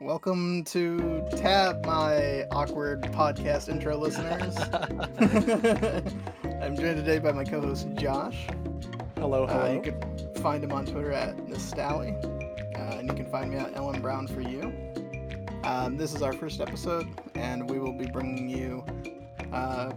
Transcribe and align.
Welcome 0.00 0.64
to 0.64 1.22
Tap, 1.36 1.84
my 1.84 2.46
awkward 2.52 3.02
podcast 3.12 3.68
intro 3.68 3.98
listeners. 3.98 4.56
I'm 6.62 6.74
joined 6.74 6.96
today 6.96 7.18
by 7.18 7.32
my 7.32 7.44
co-host 7.44 7.86
Josh. 7.96 8.46
Hello, 9.16 9.46
hello. 9.46 9.66
Uh, 9.66 9.72
you 9.74 9.82
can 9.82 10.34
find 10.36 10.64
him 10.64 10.72
on 10.72 10.86
Twitter 10.86 11.12
at 11.12 11.36
Nostally, 11.46 12.14
uh, 12.76 12.96
and 12.96 13.08
you 13.08 13.14
can 13.14 13.30
find 13.30 13.50
me 13.50 13.58
at 13.58 13.76
Ellen 13.76 14.00
Brown 14.00 14.26
for 14.26 14.40
you. 14.40 14.72
Um, 15.64 15.98
this 15.98 16.14
is 16.14 16.22
our 16.22 16.32
first 16.32 16.62
episode, 16.62 17.06
and 17.34 17.68
we 17.68 17.78
will 17.78 17.92
be 17.92 18.06
bringing 18.06 18.48
you 18.48 18.82
uh, 19.52 19.92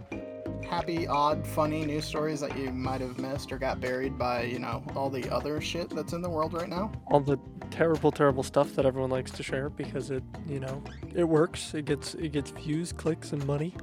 happy, 0.68 1.06
odd, 1.06 1.46
funny 1.46 1.84
news 1.86 2.04
stories 2.04 2.40
that 2.40 2.54
you 2.58 2.70
might 2.72 3.00
have 3.00 3.18
missed 3.18 3.52
or 3.52 3.58
got 3.58 3.80
buried 3.80 4.18
by, 4.18 4.42
you 4.42 4.58
know, 4.58 4.82
all 4.94 5.08
the 5.08 5.32
other 5.34 5.62
shit 5.62 5.88
that's 5.88 6.12
in 6.12 6.20
the 6.20 6.28
world 6.28 6.52
right 6.52 6.68
now. 6.68 6.92
All 7.06 7.20
the 7.20 7.38
terrible, 7.74 8.12
terrible 8.12 8.44
stuff 8.44 8.76
that 8.76 8.86
everyone 8.86 9.10
likes 9.10 9.32
to 9.32 9.42
share 9.42 9.68
because 9.68 10.12
it, 10.12 10.22
you 10.48 10.60
know, 10.60 10.82
it 11.12 11.24
works. 11.24 11.74
It 11.74 11.86
gets 11.86 12.14
it 12.14 12.30
gets 12.30 12.50
views, 12.50 12.92
clicks, 12.92 13.32
and 13.32 13.44
money. 13.46 13.74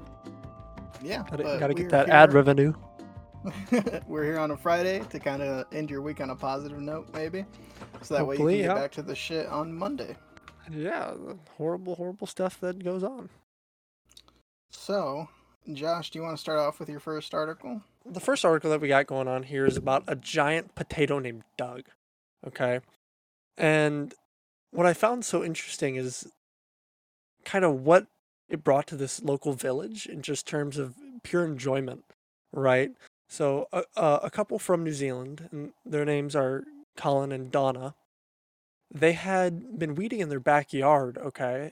Yeah, 1.04 1.24
Gotta, 1.30 1.58
gotta 1.60 1.74
get 1.74 1.90
that 1.90 2.10
ad 2.10 2.32
revenue. 2.34 2.74
we're 4.08 4.24
here 4.24 4.40
on 4.40 4.52
a 4.52 4.58
Friday 4.58 5.04
to 5.10 5.20
kind 5.20 5.42
of 5.42 5.66
end 5.74 5.90
your 5.90 6.02
week 6.02 6.22
on 6.22 6.30
a 6.30 6.36
positive 6.36 6.80
note, 6.80 7.10
maybe, 7.14 7.44
so 8.02 8.14
that 8.14 8.26
way 8.26 8.36
you 8.36 8.46
can 8.46 8.48
get 8.50 8.58
yeah. 8.60 8.74
back 8.76 8.92
to 8.92 9.02
the 9.02 9.16
shit 9.16 9.48
on 9.48 9.74
Monday. 9.74 10.16
Yeah, 10.72 11.12
the 11.12 11.38
horrible, 11.58 11.96
horrible 11.96 12.28
stuff 12.28 12.60
that 12.62 12.84
goes 12.84 13.04
on. 13.04 13.30
So, 14.70 15.28
Josh, 15.74 16.12
do 16.12 16.20
you 16.20 16.24
want 16.24 16.38
to 16.38 16.42
start 16.42 16.60
off 16.60 16.80
with 16.80 16.88
your 16.88 17.00
first 17.00 17.34
article? 17.34 17.82
The 18.06 18.20
first 18.20 18.46
article 18.46 18.70
that 18.70 18.80
we 18.80 18.88
got 18.88 19.08
going 19.08 19.28
on 19.28 19.44
here 19.44 19.66
is 19.66 19.76
about 19.76 20.04
a 20.08 20.16
giant 20.16 20.76
potato 20.76 21.20
named 21.20 21.44
Doug. 21.58 21.84
Okay. 22.48 22.80
And 23.62 24.16
what 24.72 24.88
I 24.88 24.94
found 24.94 25.24
so 25.24 25.44
interesting 25.44 25.96
is 25.96 26.28
kind 27.46 27.64
of 27.64 27.86
what 27.86 28.08
it 28.50 28.64
brought 28.64 28.88
to 28.88 28.96
this 28.96 29.22
local 29.22 29.54
village 29.54 30.08
in 30.08 30.24
just 30.24 30.48
terms 30.48 30.80
of 30.80 30.96
pure 31.22 31.46
enjoyment, 31.46 32.04
right? 32.52 32.90
So, 33.30 33.68
a, 33.72 33.84
a, 33.96 34.20
a 34.24 34.30
couple 34.32 34.58
from 34.58 34.84
New 34.84 34.94
Zealand, 34.94 35.48
and 35.52 35.74
their 35.86 36.06
names 36.06 36.36
are 36.36 36.64
Colin 36.98 37.32
and 37.32 37.52
Donna, 37.52 37.94
they 38.94 39.14
had 39.14 39.78
been 39.78 39.94
weeding 39.94 40.22
in 40.22 40.30
their 40.30 40.40
backyard, 40.40 41.20
okay? 41.20 41.72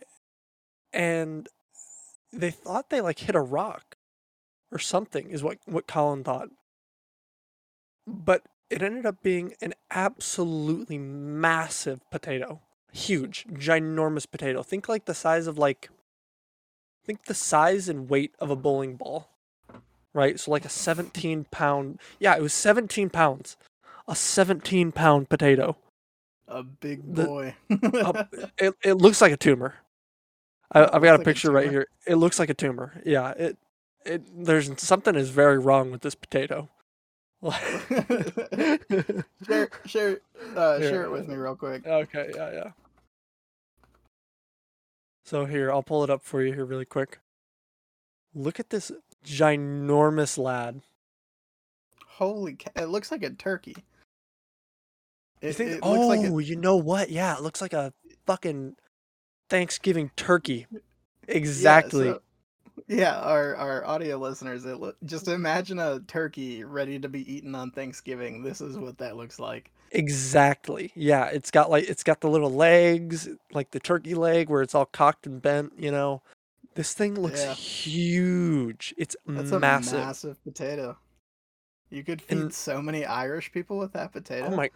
And 0.94 1.50
they 2.32 2.52
thought 2.52 2.92
they 2.92 3.02
like 3.02 3.20
hit 3.20 3.36
a 3.36 3.42
rock 3.42 3.96
or 4.72 4.78
something 4.78 5.32
is 5.32 5.42
what 5.42 5.58
what 5.66 5.88
Colin 5.88 6.24
thought. 6.24 6.50
But 8.06 8.44
it 8.70 8.82
ended 8.82 9.06
up 9.06 9.22
being 9.24 9.54
an 9.62 9.74
absolutely 9.92 10.98
massive 10.98 12.08
potato. 12.10 12.62
Huge, 12.92 13.46
ginormous 13.52 14.30
potato. 14.30 14.64
Think 14.64 14.90
like 14.90 15.06
the 15.06 15.14
size 15.14 15.48
of 15.48 15.58
like 15.58 15.90
think 17.06 17.26
the 17.26 17.34
size 17.34 17.90
and 17.90 18.10
weight 18.10 18.34
of 18.40 18.50
a 18.50 18.56
bowling 18.56 18.96
ball. 18.96 19.30
Right? 20.14 20.40
So 20.40 20.52
like 20.52 20.66
a 20.66 20.70
17 20.70 21.46
pound. 21.52 22.00
Yeah, 22.20 22.36
it 22.36 22.42
was 22.42 22.54
17 22.54 23.10
pounds. 23.10 23.58
A 24.08 24.16
17 24.16 24.92
pound 24.92 25.30
potato. 25.30 25.78
A 26.48 26.64
big 26.64 27.16
The- 27.16 27.26
boy. 27.26 27.56
Uh, 27.70 28.24
it, 28.58 28.74
it 28.84 28.94
looks 28.96 29.22
like 29.22 29.32
a 29.32 29.38
tumor. 29.38 29.76
I, 30.72 30.84
I've 30.84 31.02
got 31.02 31.04
a 31.04 31.12
like 31.12 31.22
a 31.22 31.24
picture 31.24 31.52
right 31.52 31.70
here. 31.70 31.88
It 32.08 32.16
looks 32.16 32.40
like 32.40 32.50
a 32.50 32.54
tumor. 32.56 33.02
Yeah, 33.06 33.32
it 33.32 33.58
it 34.06 34.46
there's 34.46 34.72
something 34.82 35.16
is 35.16 35.30
very 35.30 35.58
wrong 35.60 35.92
with 35.92 36.02
this 36.02 36.16
potato. 36.16 36.70
Share, 39.48 39.70
share, 39.86 40.20
uh, 40.56 40.78
Here. 40.78 40.90
share 40.90 41.04
it 41.04 41.12
with 41.12 41.28
me 41.28 41.36
real 41.36 41.56
quick. 41.56 41.88
okay, 41.88 42.32
yeah, 42.36 42.52
yeah. 42.52 42.72
So 45.24 45.46
here, 45.46 45.72
I'll 45.72 45.84
pull 45.84 46.04
it 46.04 46.10
up 46.10 46.24
for 46.24 46.42
you 46.44 46.54
here 46.54 46.66
really 46.66 46.86
quick. 46.86 47.20
Look 48.34 48.60
at 48.60 48.72
this 48.72 48.92
ginormous 49.26 50.38
lad. 50.38 50.82
Holy, 52.08 52.56
ca- 52.56 52.72
it 52.76 52.88
looks 52.88 53.12
like 53.12 53.24
a 53.24 53.30
turkey. 53.30 53.76
It, 55.42 55.54
think? 55.54 55.72
it 55.72 55.80
oh, 55.82 55.92
looks 55.92 56.22
like 56.22 56.30
a, 56.30 56.44
you 56.44 56.56
know 56.56 56.76
what? 56.76 57.10
Yeah, 57.10 57.38
it 57.38 57.42
looks 57.42 57.62
like 57.62 57.74
a 57.74 57.94
fucking 58.26 58.76
Thanksgiving 59.50 60.12
turkey. 60.16 60.68
Exactly. 61.28 62.08
Yeah, 62.08 62.14
so- 62.14 62.22
yeah, 62.90 63.20
our 63.22 63.56
our 63.56 63.86
audio 63.86 64.18
listeners, 64.18 64.66
it 64.66 64.78
lo- 64.80 64.94
just 65.06 65.28
imagine 65.30 65.80
a 65.80 66.00
turkey 66.02 66.64
ready 66.66 67.00
to 67.00 67.08
be 67.08 67.32
eaten 67.34 67.56
on 67.56 67.72
Thanksgiving. 67.72 68.44
This 68.44 68.60
is 68.60 68.78
what 68.78 68.98
that 68.98 69.16
looks 69.16 69.40
like. 69.40 69.72
Exactly. 69.92 70.92
Yeah, 70.96 71.26
it's 71.28 71.52
got 71.52 71.70
like 71.70 71.88
it's 71.88 72.04
got 72.04 72.20
the 72.22 72.30
little 72.30 72.52
legs, 72.52 73.30
like 73.54 73.72
the 73.72 73.80
turkey 73.80 74.16
leg 74.16 74.50
where 74.50 74.62
it's 74.62 74.76
all 74.76 74.86
cocked 74.86 75.26
and 75.28 75.42
bent, 75.42 75.74
you 75.78 75.92
know. 75.92 76.22
This 76.76 76.94
thing 76.94 77.16
looks 77.16 77.42
Yeah. 77.44 77.54
huge. 77.54 78.94
It's 78.98 79.16
That's 79.26 79.52
a 79.52 79.60
massive 79.60 80.44
potato. 80.44 80.98
You 81.90 82.04
could 82.04 82.22
feed 82.22 82.38
And- 82.38 82.54
so 82.54 82.82
many 82.82 83.06
Irish 83.06 83.52
people 83.52 83.78
with 83.80 83.94
that 83.94 84.12
potato. 84.12 84.48
Oh 84.48 84.56
my 84.56 84.70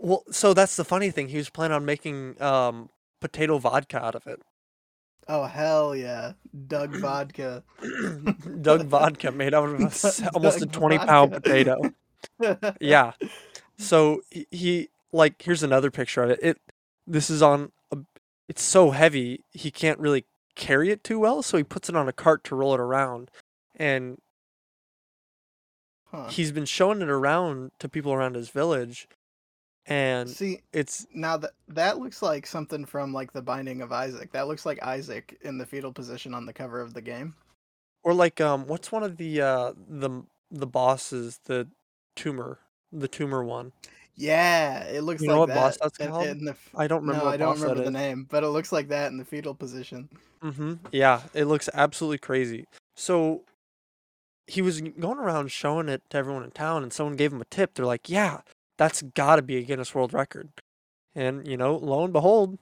Well, 0.00 0.24
so 0.30 0.52
that's 0.54 0.76
the 0.76 0.84
funny 0.84 1.10
thing. 1.10 1.28
He 1.28 1.36
was 1.38 1.48
planning 1.50 1.74
on 1.74 1.84
making 1.84 2.40
um 2.42 2.90
potato 3.20 3.58
vodka 3.58 4.02
out 4.02 4.14
of 4.14 4.26
it. 4.26 4.40
Oh 5.28 5.44
hell 5.44 5.94
yeah, 5.94 6.32
Doug 6.66 6.90
vodka. 6.96 7.62
Doug 8.62 8.86
vodka 8.86 9.30
made 9.32 9.54
out 9.54 9.68
of 9.68 9.80
a 9.80 10.30
almost 10.34 10.62
a 10.62 10.66
20 10.66 10.98
pound 10.98 11.30
vodka. 11.32 11.40
potato. 11.40 11.92
Yeah. 12.80 13.12
So 13.78 14.22
he, 14.30 14.46
he 14.50 14.88
like 15.12 15.42
here's 15.42 15.62
another 15.62 15.90
picture 15.90 16.22
of 16.22 16.30
it. 16.30 16.38
It 16.42 16.58
this 17.06 17.30
is 17.30 17.42
on 17.42 17.72
a 17.92 17.98
it's 18.48 18.62
so 18.62 18.90
heavy 18.90 19.44
he 19.52 19.70
can't 19.70 19.98
really 19.98 20.24
carry 20.54 20.90
it 20.90 21.02
too 21.04 21.18
well, 21.18 21.42
so 21.42 21.56
he 21.56 21.64
puts 21.64 21.88
it 21.88 21.96
on 21.96 22.08
a 22.08 22.12
cart 22.12 22.44
to 22.44 22.54
roll 22.54 22.74
it 22.74 22.80
around. 22.80 23.30
And 23.76 24.18
Huh. 26.10 26.28
he's 26.28 26.52
been 26.52 26.66
showing 26.66 27.00
it 27.00 27.08
around 27.08 27.70
to 27.78 27.88
people 27.88 28.12
around 28.12 28.34
his 28.34 28.50
village 28.50 29.08
and 29.86 30.28
See, 30.30 30.60
it's 30.72 31.06
now 31.14 31.36
that 31.38 31.50
that 31.68 31.98
looks 31.98 32.22
like 32.22 32.46
something 32.46 32.84
from 32.84 33.12
like 33.12 33.32
the 33.32 33.42
Binding 33.42 33.82
of 33.82 33.92
Isaac. 33.92 34.32
That 34.32 34.46
looks 34.48 34.64
like 34.64 34.82
Isaac 34.82 35.38
in 35.42 35.58
the 35.58 35.66
fetal 35.66 35.92
position 35.92 36.34
on 36.34 36.46
the 36.46 36.52
cover 36.52 36.80
of 36.80 36.94
the 36.94 37.02
game. 37.02 37.34
or 38.04 38.14
like 38.14 38.40
um 38.40 38.66
what's 38.66 38.90
one 38.92 39.02
of 39.02 39.16
the 39.16 39.40
uh 39.40 39.72
the 39.88 40.22
the 40.50 40.66
bosses 40.66 41.40
the 41.44 41.66
tumor 42.16 42.58
the 42.92 43.08
tumor 43.08 43.42
one 43.42 43.72
Yeah, 44.16 44.84
it 44.84 45.02
looks 45.02 45.22
You 45.22 45.28
like 45.28 45.34
know 45.34 45.40
what 45.40 45.46
that. 45.48 45.54
boss 45.54 45.78
that's 45.78 45.96
called? 45.98 46.26
in 46.26 46.44
the 46.44 46.50
f- 46.52 46.70
i 46.76 46.86
don't 46.86 47.00
remember 47.06 47.24
no, 47.24 47.30
I 47.30 47.36
don't 47.36 47.58
remember 47.60 47.80
the 47.82 47.88
is. 47.88 47.92
name, 47.92 48.26
but 48.30 48.44
it 48.44 48.48
looks 48.48 48.70
like 48.72 48.88
that 48.88 49.10
in 49.10 49.16
the 49.16 49.24
fetal 49.24 49.54
position. 49.54 50.08
Mm-hmm. 50.42 50.74
Yeah, 50.92 51.22
it 51.34 51.44
looks 51.46 51.68
absolutely 51.72 52.18
crazy. 52.18 52.66
So 52.96 53.42
he 54.46 54.60
was 54.60 54.80
going 54.80 55.18
around 55.18 55.50
showing 55.50 55.88
it 55.88 56.02
to 56.10 56.16
everyone 56.18 56.42
in 56.44 56.50
town, 56.50 56.82
and 56.82 56.92
someone 56.92 57.16
gave 57.16 57.32
him 57.32 57.40
a 57.40 57.44
tip. 57.46 57.74
They're 57.74 57.86
like, 57.86 58.10
"Yeah, 58.10 58.40
that's 58.82 59.02
got 59.02 59.36
to 59.36 59.42
be 59.42 59.56
a 59.56 59.62
Guinness 59.62 59.94
World 59.94 60.12
Record." 60.12 60.50
And 61.14 61.46
you 61.46 61.56
know, 61.56 61.76
lo 61.76 62.04
and 62.04 62.12
behold, 62.12 62.58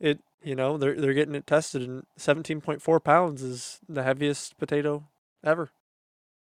it 0.00 0.20
you 0.42 0.54
know 0.54 0.76
they're 0.76 1.00
they're 1.00 1.14
getting 1.14 1.34
it 1.34 1.46
tested, 1.46 1.82
and 1.82 2.04
17.4 2.18 3.02
pounds 3.02 3.42
is 3.42 3.80
the 3.88 4.02
heaviest 4.02 4.58
potato 4.58 5.08
ever. 5.42 5.70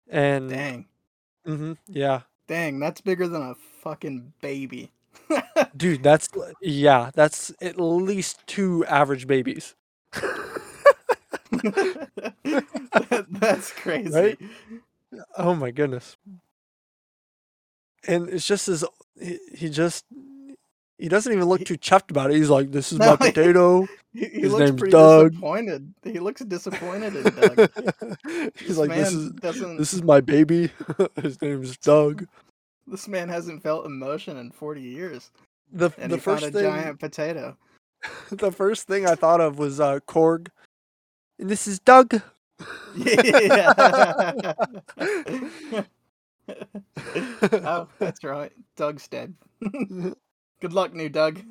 And 0.10 0.50
Dang, 0.50 0.86
mm-hmm, 1.48 1.74
yeah, 1.88 2.22
dang, 2.48 2.80
that's 2.80 3.02
bigger 3.02 3.28
than 3.28 3.42
a 3.42 3.56
fucking 3.82 4.34
baby. 4.42 4.92
dude, 5.78 6.04
that's 6.04 6.30
yeah, 6.62 7.12
that's 7.14 7.52
at 7.62 7.80
least 7.80 8.46
two 8.48 8.86
average 8.86 9.28
babies. 9.28 9.76
That- 12.94 13.26
that's 13.30 13.72
crazy. 13.82 14.12
Right? 14.12 14.40
Oh 15.38 15.56
my 15.56 15.72
goodness. 15.72 16.18
And 18.08 18.30
it's 18.30 18.46
just 18.48 18.68
as 18.68 18.84
he, 19.20 19.40
he 19.54 19.70
just 19.70 20.06
he 20.98 21.10
doesn't 21.10 21.32
even 21.32 21.46
look 21.46 21.64
too 21.66 21.78
chuffed 21.78 22.12
about 22.12 22.32
it. 22.32 22.38
He's 22.38 22.50
like, 22.50 22.72
"This 22.72 22.92
is 22.92 23.00
No, 23.00 23.12
my 23.12 23.16
potato." 23.32 23.88
He, 24.14 24.26
he 24.26 24.42
His 24.42 24.52
looks 24.54 24.60
name's 24.70 24.80
pretty 24.80 24.92
Doug. 24.92 25.32
disappointed. 25.32 25.94
He 26.04 26.20
looks 26.20 26.42
disappointed 26.42 27.16
in 27.16 27.24
Doug. 27.36 27.70
He's 28.58 28.68
This 28.68 28.78
like, 28.78 28.90
"This 28.92 29.14
is 29.14 29.32
doesn't. 29.34 29.78
this 29.78 29.94
is 29.94 30.04
my 30.04 30.22
baby. 30.22 30.72
His 31.22 31.42
name's 31.42 31.78
Doug." 31.78 32.26
This 32.88 33.08
man 33.08 33.28
hasn't 33.30 33.64
felt 33.64 33.86
emotion 33.86 34.38
in 34.38 34.52
forty 34.52 34.82
years, 34.82 35.32
The 35.74 35.90
and 35.98 36.12
the 36.12 36.18
first 36.20 36.44
a 36.46 36.52
thing 36.52 36.64
giant 36.64 37.00
potato. 37.00 37.58
the 38.32 38.52
first 38.52 38.88
thing 38.88 39.08
I 39.08 39.16
thought 39.16 39.42
of 39.42 39.58
was 39.58 39.80
uh, 39.80 40.00
Korg. 40.08 40.48
And 41.40 41.50
this 41.50 41.68
is 41.68 41.80
Doug. 41.80 42.22
Yeah. 42.96 44.54
oh, 47.54 47.88
that's 48.00 48.24
right. 48.24 48.52
Doug's 48.76 49.08
dead. 49.08 49.34
Good 50.62 50.74
luck, 50.74 50.94
new 50.94 51.10
Doug. 51.10 51.42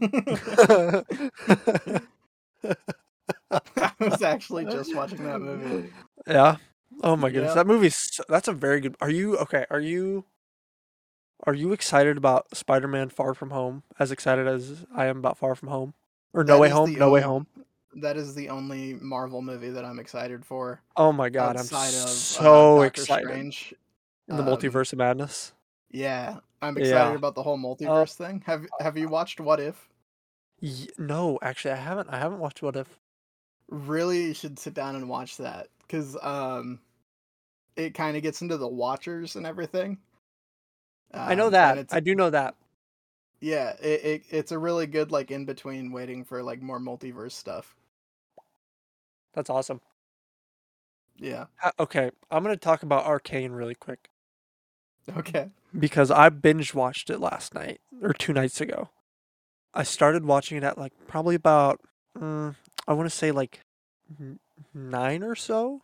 I 3.50 3.92
was 4.00 4.22
actually 4.22 4.64
just 4.64 4.94
watching 4.94 5.24
that 5.24 5.40
movie. 5.40 5.90
yeah. 6.26 6.56
Oh 7.02 7.16
my 7.16 7.28
goodness, 7.30 7.50
Yeah. 7.50 7.54
that 7.56 7.66
movie's 7.66 8.20
that's 8.28 8.48
a 8.48 8.52
very 8.52 8.80
good. 8.80 8.96
Are 9.00 9.10
you 9.10 9.36
okay? 9.38 9.66
Are 9.70 9.80
you 9.80 10.24
are 11.46 11.54
you 11.54 11.72
excited 11.72 12.16
about 12.16 12.54
Spider-Man 12.56 13.10
Far 13.10 13.34
From 13.34 13.50
Home 13.50 13.82
as 13.98 14.10
excited 14.12 14.46
as 14.46 14.86
I 14.94 15.06
am 15.06 15.18
about 15.18 15.36
Far 15.36 15.54
From 15.54 15.68
Home? 15.68 15.94
or 16.32 16.44
No 16.44 16.54
That 16.54 16.60
Way 16.60 16.68
Home. 16.70 16.92
No 16.94 17.10
Way 17.10 17.20
Home. 17.20 17.46
That 17.96 18.16
is 18.16 18.34
the 18.34 18.48
only 18.48 18.94
Marvel 18.94 19.40
movie 19.40 19.70
that 19.70 19.84
I'm 19.84 19.98
excited 20.00 20.44
for. 20.44 20.80
Oh 20.96 21.12
my 21.12 21.28
god, 21.28 21.56
I'm 21.56 21.62
of 21.62 21.66
so 21.68 22.78
uh, 22.78 22.82
excited. 22.82 23.26
Strange. 23.26 23.74
In 24.28 24.36
the 24.36 24.42
Um, 24.42 24.48
multiverse 24.48 24.92
of 24.92 24.98
madness. 24.98 25.54
Yeah, 25.90 26.40
I'm 26.60 26.76
excited 26.76 27.12
Yeah. 27.12 27.14
about 27.14 27.34
the 27.34 27.42
whole 27.42 27.56
multiverse 27.58 28.14
thing. 28.16 28.42
Have 28.42 28.66
Have 28.80 28.98
you 28.98 29.08
watched 29.08 29.40
What 29.40 29.60
If? 29.60 29.88
Y- 30.60 30.88
no, 30.98 31.38
actually, 31.42 31.70
I 31.74 31.76
haven't. 31.76 32.08
I 32.10 32.18
haven't 32.18 32.40
watched 32.40 32.60
What 32.60 32.74
If. 32.74 32.98
Really, 33.68 34.24
you 34.24 34.34
should 34.34 34.58
sit 34.58 34.74
down 34.74 34.94
and 34.96 35.08
watch 35.08 35.36
that 35.38 35.68
because 35.80 36.16
um, 36.22 36.80
it 37.76 37.94
kind 37.94 38.16
of 38.16 38.22
gets 38.22 38.42
into 38.42 38.56
the 38.58 38.68
Watchers 38.68 39.36
and 39.36 39.46
everything. 39.46 40.00
I 41.12 41.34
know 41.34 41.46
Um, 41.46 41.52
that. 41.52 41.92
I 41.92 42.00
do 42.00 42.14
know 42.14 42.30
that. 42.30 42.56
Yeah, 43.40 43.76
it, 43.80 44.04
it 44.04 44.22
it's 44.30 44.50
a 44.52 44.58
really 44.58 44.86
good 44.88 45.12
like 45.12 45.30
in 45.30 45.44
between 45.44 45.92
waiting 45.92 46.24
for 46.24 46.42
like 46.42 46.60
more 46.62 46.80
multiverse 46.80 47.32
stuff. 47.32 47.76
That's 49.34 49.50
awesome. 49.50 49.80
Yeah. 51.16 51.46
Uh, 51.62 51.70
Okay, 51.80 52.10
I'm 52.30 52.42
gonna 52.42 52.56
talk 52.56 52.82
about 52.82 53.06
Arcane 53.06 53.52
really 53.52 53.74
quick 53.74 54.08
Okay. 55.16 55.50
because 55.78 56.10
I 56.10 56.28
binge 56.30 56.74
watched 56.74 57.10
it 57.10 57.20
last 57.20 57.54
night 57.54 57.80
or 58.02 58.12
two 58.12 58.32
nights 58.32 58.60
ago. 58.60 58.88
I 59.74 59.82
started 59.82 60.24
watching 60.24 60.56
it 60.56 60.64
at 60.64 60.78
like 60.78 60.92
probably 61.06 61.34
about 61.34 61.80
mm, 62.18 62.54
I 62.86 62.92
want 62.92 63.10
to 63.10 63.14
say 63.16 63.30
like 63.32 63.60
nine 64.72 65.22
or 65.22 65.34
so, 65.34 65.82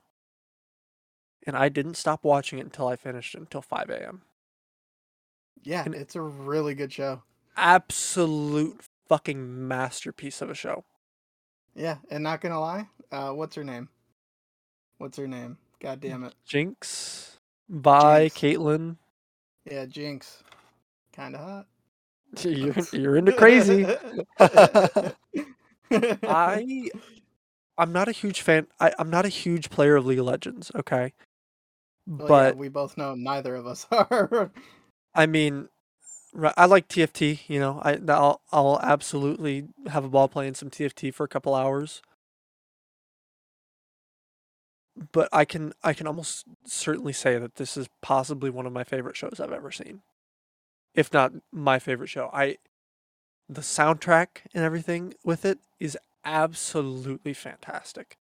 and 1.46 1.56
I 1.56 1.68
didn't 1.68 1.94
stop 1.94 2.24
watching 2.24 2.58
it 2.58 2.64
until 2.64 2.86
I 2.88 2.96
finished 2.96 3.34
it 3.34 3.38
until 3.40 3.62
5 3.62 3.90
a.m. 3.90 4.22
Yeah, 5.62 5.82
And- 5.84 5.94
it's 5.94 6.14
a 6.16 6.22
really 6.22 6.74
good 6.74 6.92
show. 6.92 7.22
Absolute 7.56 8.80
fucking 9.08 9.66
masterpiece 9.68 10.40
of 10.40 10.50
a 10.50 10.54
show. 10.54 10.84
Yeah, 11.74 11.96
and 12.10 12.22
not 12.24 12.40
gonna 12.40 12.60
lie, 12.60 12.86
uh, 13.12 13.32
what's 13.32 13.56
her 13.56 13.64
name? 13.64 13.88
What's 14.98 15.18
her 15.18 15.26
name? 15.28 15.58
God 15.80 16.00
damn 16.00 16.24
it. 16.24 16.34
Jinx 16.46 17.38
by 17.68 18.28
Jinx. 18.28 18.36
Caitlyn. 18.36 18.96
Yeah, 19.64 19.86
Jinx. 19.86 20.42
Kind 21.12 21.34
of 21.36 21.40
hot. 21.42 21.66
You're, 22.44 22.74
you're 22.92 23.16
into 23.16 23.32
crazy. 23.32 23.86
I 26.26 26.90
I'm 27.78 27.92
not 27.92 28.08
a 28.08 28.12
huge 28.12 28.42
fan. 28.42 28.66
I, 28.80 28.92
I'm 28.98 29.10
not 29.10 29.24
a 29.26 29.30
huge 29.30 29.70
player 29.70 29.96
of 29.96 30.06
League 30.06 30.18
of 30.18 30.26
Legends, 30.26 30.70
okay? 30.76 31.12
Well, 32.18 32.32
yeah, 32.32 32.52
But 32.52 32.56
we 32.56 32.68
both 32.68 32.96
know 32.96 33.14
neither 33.14 33.54
of 33.56 33.66
us 33.66 33.86
are. 33.90 34.52
I 35.14 35.26
mean 35.26 35.68
I 36.56 36.66
like 36.66 36.88
TFT, 36.88 37.40
you 37.48 37.58
know. 37.58 37.80
I 37.82 37.98
I'll 38.08 38.40
I'll 38.52 38.80
absolutely 38.82 39.68
have 39.88 40.04
a 40.04 40.08
ball 40.08 40.28
playing 40.28 40.54
some 40.54 40.70
TFT 40.70 41.12
for 41.12 41.24
a 41.24 41.28
couple 41.28 41.54
hours. 41.54 42.02
But 45.12 45.28
I 45.32 45.44
can 45.44 45.72
I 45.82 45.94
can 45.94 46.06
almost 46.06 46.46
certainly 46.64 47.12
say 47.12 47.38
that 47.38 47.54
this 47.56 47.76
is 47.76 47.88
possibly 48.02 48.50
one 48.50 48.66
of 48.66 48.72
my 48.72 48.84
favorite 48.84 49.16
shows 49.16 49.40
I've 49.40 49.52
ever 49.52 49.70
seen. 49.70 50.02
If 50.94 51.12
not 51.12 51.32
my 51.52 51.78
favorite 51.80 52.08
show. 52.08 52.30
I 52.32 52.58
the 53.48 53.62
soundtrack 53.62 54.46
and 54.54 54.64
everything 54.64 55.14
with 55.24 55.44
it 55.44 55.60
is 55.80 55.98
absolutely 56.24 57.34
fantastic. 57.34 58.18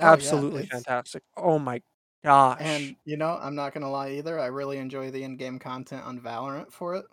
Oh, 0.00 0.12
absolutely 0.12 0.62
it's- 0.62 0.70
fantastic. 0.70 1.22
Oh 1.36 1.58
my 1.58 1.82
gosh. 2.22 2.58
And 2.58 2.96
you 3.04 3.16
know, 3.16 3.38
I'm 3.40 3.54
not 3.54 3.72
gonna 3.74 3.90
lie 3.90 4.10
either. 4.10 4.38
I 4.40 4.46
really 4.46 4.78
enjoy 4.78 5.10
the 5.12 5.22
in-game 5.22 5.58
content 5.60 6.04
on 6.04 6.20
Valorant 6.20 6.72
for 6.72 6.94
it. 6.96 7.06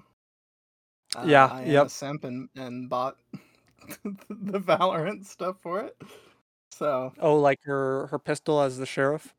Uh, 1.15 1.21
Yeah, 1.21 1.45
I 1.47 1.63
am 1.63 1.83
a 1.83 1.83
yep. 1.83 1.89
simp 1.89 2.23
and, 2.23 2.49
and 2.55 2.89
bought 2.89 3.17
the 4.03 4.59
Valorant 4.59 5.25
stuff 5.25 5.57
for 5.61 5.81
it. 5.81 5.97
So, 6.71 7.13
oh, 7.19 7.35
like 7.35 7.59
her 7.63 8.07
her 8.07 8.19
pistol 8.19 8.61
as 8.61 8.77
the 8.77 8.85
sheriff. 8.85 9.33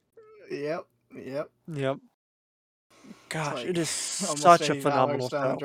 yep, 0.51 0.85
yep. 1.15 1.51
Yep. 1.67 1.99
Gosh, 3.29 3.55
like 3.55 3.67
it 3.67 3.79
is 3.79 3.89
such 3.89 4.69
a 4.69 4.81
phenomenal 4.81 5.29
show. 5.29 5.59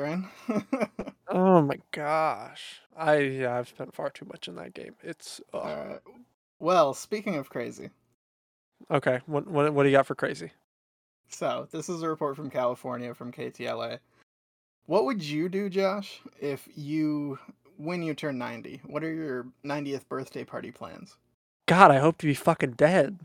Oh 1.28 1.62
my 1.62 1.78
gosh. 1.92 2.80
I 2.96 3.18
yeah, 3.18 3.56
I've 3.56 3.68
spent 3.68 3.94
far 3.94 4.10
too 4.10 4.24
much 4.24 4.48
in 4.48 4.56
that 4.56 4.74
game. 4.74 4.94
It's 5.02 5.40
right. 5.52 6.00
Well, 6.58 6.94
speaking 6.94 7.36
of 7.36 7.50
crazy, 7.50 7.90
okay. 8.90 9.20
What 9.26 9.46
what 9.46 9.72
what 9.72 9.82
do 9.84 9.88
you 9.90 9.96
got 9.96 10.06
for 10.06 10.14
crazy? 10.14 10.50
so 11.30 11.68
this 11.70 11.90
is 11.90 12.02
a 12.02 12.08
report 12.08 12.36
from 12.36 12.50
California 12.50 13.14
from 13.14 13.30
KTLA. 13.30 13.98
What 14.86 15.04
would 15.04 15.22
you 15.22 15.50
do, 15.50 15.68
Josh, 15.68 16.22
if 16.40 16.66
you 16.74 17.38
when 17.76 18.02
you 18.02 18.14
turn 18.14 18.38
90? 18.38 18.80
What 18.86 19.04
are 19.04 19.12
your 19.12 19.46
90th 19.64 20.08
birthday 20.08 20.44
party 20.44 20.70
plans? 20.70 21.16
God, 21.68 21.92
I 21.92 22.00
hope 22.00 22.18
to 22.20 22.26
be 22.28 22.34
fucking 22.34 22.72
dead. 22.72 23.20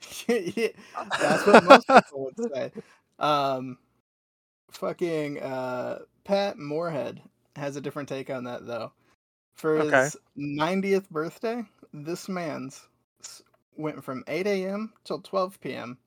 Yeah, 0.28 0.68
That's 1.18 1.46
what 1.46 1.62
most 1.62 1.88
people 1.90 2.24
would 2.26 2.36
say. 2.54 2.72
Um, 3.18 3.78
fucking 4.72 5.40
uh, 5.40 6.00
Pat 6.24 6.58
Moorhead 6.58 7.22
has 7.56 7.76
a 7.76 7.80
different 7.82 8.08
take 8.08 8.30
on 8.30 8.44
that 8.44 8.66
though. 8.66 8.92
For 9.54 9.78
his 9.78 9.98
Okay. 9.98 10.10
90th 10.38 11.10
birthday, 11.10 11.64
this 11.94 12.28
man's 12.28 12.88
went 13.76 14.04
from 14.04 14.24
8 14.28 14.46
a.m. 14.46 14.92
till 15.04 15.20
12 15.20 15.60
p.m. 15.60 15.98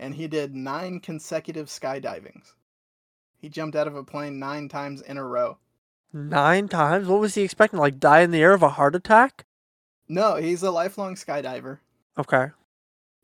and 0.00 0.14
he 0.14 0.28
did 0.28 0.54
nine 0.54 1.00
consecutive 1.00 1.68
skydivings. 1.68 2.54
He 3.38 3.48
jumped 3.50 3.76
out 3.76 3.88
of 3.88 3.96
a 3.96 4.04
plane 4.04 4.38
nine 4.38 4.68
times 4.68 5.02
in 5.02 5.18
a 5.18 5.24
row. 5.24 5.58
Nine 6.12 6.68
times? 6.68 7.08
What 7.08 7.20
was 7.20 7.34
he 7.36 7.42
expecting? 7.42 7.78
Like 7.80 8.00
die 8.00 8.20
in 8.20 8.30
the 8.32 8.42
air 8.42 8.54
of 8.54 8.62
a 8.62 8.70
heart 8.70 8.94
attack? 8.96 9.46
No, 10.08 10.36
he's 10.36 10.62
a 10.62 10.70
lifelong 10.70 11.14
skydiver. 11.14 11.78
Okay. 12.18 12.48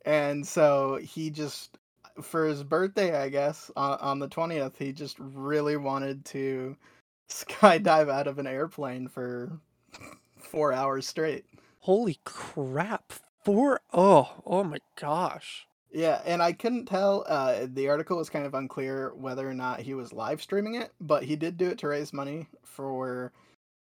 And 0.04 0.46
so 0.46 0.98
he 1.02 1.30
just, 1.30 1.78
for 2.22 2.46
his 2.46 2.62
birthday, 2.62 3.20
I 3.20 3.28
guess, 3.28 3.70
on, 3.76 3.98
on 3.98 4.18
the 4.18 4.28
20th, 4.28 4.76
he 4.78 4.92
just 4.92 5.16
really 5.18 5.76
wanted 5.76 6.24
to 6.26 6.76
skydive 7.28 8.10
out 8.10 8.26
of 8.26 8.38
an 8.38 8.46
airplane 8.46 9.08
for 9.08 9.58
four 10.38 10.72
hours 10.72 11.06
straight. 11.06 11.44
Holy 11.80 12.18
crap. 12.24 13.12
Four 13.44 13.80
oh, 13.92 14.42
oh 14.44 14.64
my 14.64 14.78
gosh. 14.96 15.66
Yeah, 15.92 16.20
and 16.24 16.42
I 16.42 16.52
couldn't 16.52 16.86
tell. 16.86 17.24
Uh, 17.26 17.66
the 17.66 17.88
article 17.88 18.16
was 18.16 18.30
kind 18.30 18.46
of 18.46 18.54
unclear 18.54 19.12
whether 19.14 19.48
or 19.48 19.54
not 19.54 19.80
he 19.80 19.94
was 19.94 20.12
live 20.12 20.40
streaming 20.40 20.74
it, 20.74 20.92
but 21.00 21.24
he 21.24 21.36
did 21.36 21.56
do 21.56 21.68
it 21.68 21.78
to 21.78 21.88
raise 21.88 22.12
money 22.12 22.46
for 22.64 23.32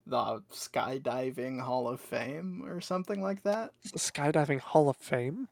the 0.07 0.43
Skydiving 0.53 1.61
Hall 1.61 1.89
of 1.89 2.01
Fame 2.01 2.65
or 2.67 2.81
something 2.81 3.23
like 3.23 3.43
that. 3.45 3.73
The 3.93 3.99
Skydiving 3.99 4.61
Hall 4.61 4.89
of 4.89 4.97
Fame? 4.97 5.49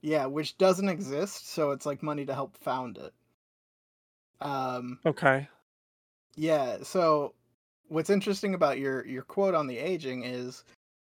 Yeah, 0.00 0.26
which 0.26 0.58
doesn't 0.58 0.88
exist, 0.88 1.48
so 1.50 1.70
it's 1.70 1.86
like 1.86 2.02
money 2.02 2.24
to 2.26 2.34
help 2.34 2.56
found 2.56 2.98
it. 2.98 3.12
Um, 4.40 4.98
Okay. 5.06 5.48
Yeah, 6.34 6.78
so 6.82 7.34
what's 7.88 8.10
interesting 8.10 8.54
about 8.54 8.78
your 8.78 9.06
your 9.06 9.22
quote 9.22 9.54
on 9.54 9.66
the 9.66 9.78
aging 9.78 10.24
is 10.24 10.64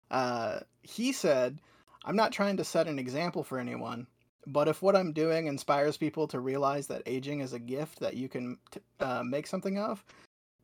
uh 0.09 0.61
he 0.81 1.11
said, 1.11 1.59
"I'm 2.05 2.15
not 2.15 2.31
trying 2.31 2.57
to 2.57 2.63
set 2.63 2.87
an 2.87 2.97
example 2.97 3.43
for 3.43 3.59
anyone, 3.59 4.07
but 4.47 4.67
if 4.67 4.81
what 4.81 4.95
I'm 4.95 5.11
doing 5.11 5.47
inspires 5.47 5.97
people 5.97 6.27
to 6.29 6.39
realize 6.39 6.87
that 6.87 7.03
aging 7.05 7.41
is 7.41 7.53
a 7.53 7.59
gift 7.59 7.99
that 7.99 8.15
you 8.15 8.29
can 8.29 8.57
t- 8.71 8.79
uh, 9.01 9.21
make 9.23 9.47
something 9.47 9.77
of, 9.77 10.03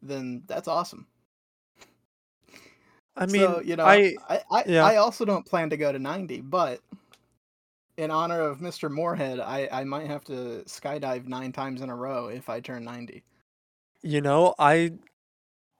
then 0.02 0.44
that's 0.48 0.68
awesome." 0.70 1.06
I 3.18 3.26
mean 3.28 3.56
so, 3.56 3.62
you 3.62 3.76
know, 3.78 3.86
I 3.86 4.16
I 4.30 4.42
I, 4.52 4.64
yeah. 4.68 4.86
I 4.86 4.98
also 4.98 5.26
don't 5.26 5.46
plan 5.46 5.70
to 5.72 5.78
go 5.78 5.92
to 5.92 6.00
90, 6.00 6.42
but 6.42 6.82
in 7.98 8.12
honor 8.12 8.42
of 8.42 8.60
Mr. 8.60 8.90
Moorhead, 8.92 9.40
I 9.40 9.70
I 9.72 9.84
might 9.86 10.08
have 10.08 10.24
to 10.26 10.64
skydive 10.68 11.28
9 11.28 11.52
times 11.54 11.82
in 11.82 11.90
a 11.90 11.96
row 11.96 12.28
if 12.30 12.50
I 12.50 12.60
turn 12.62 12.84
90. 12.86 13.24
you 14.04 14.22
know, 14.22 14.56
I 14.60 14.94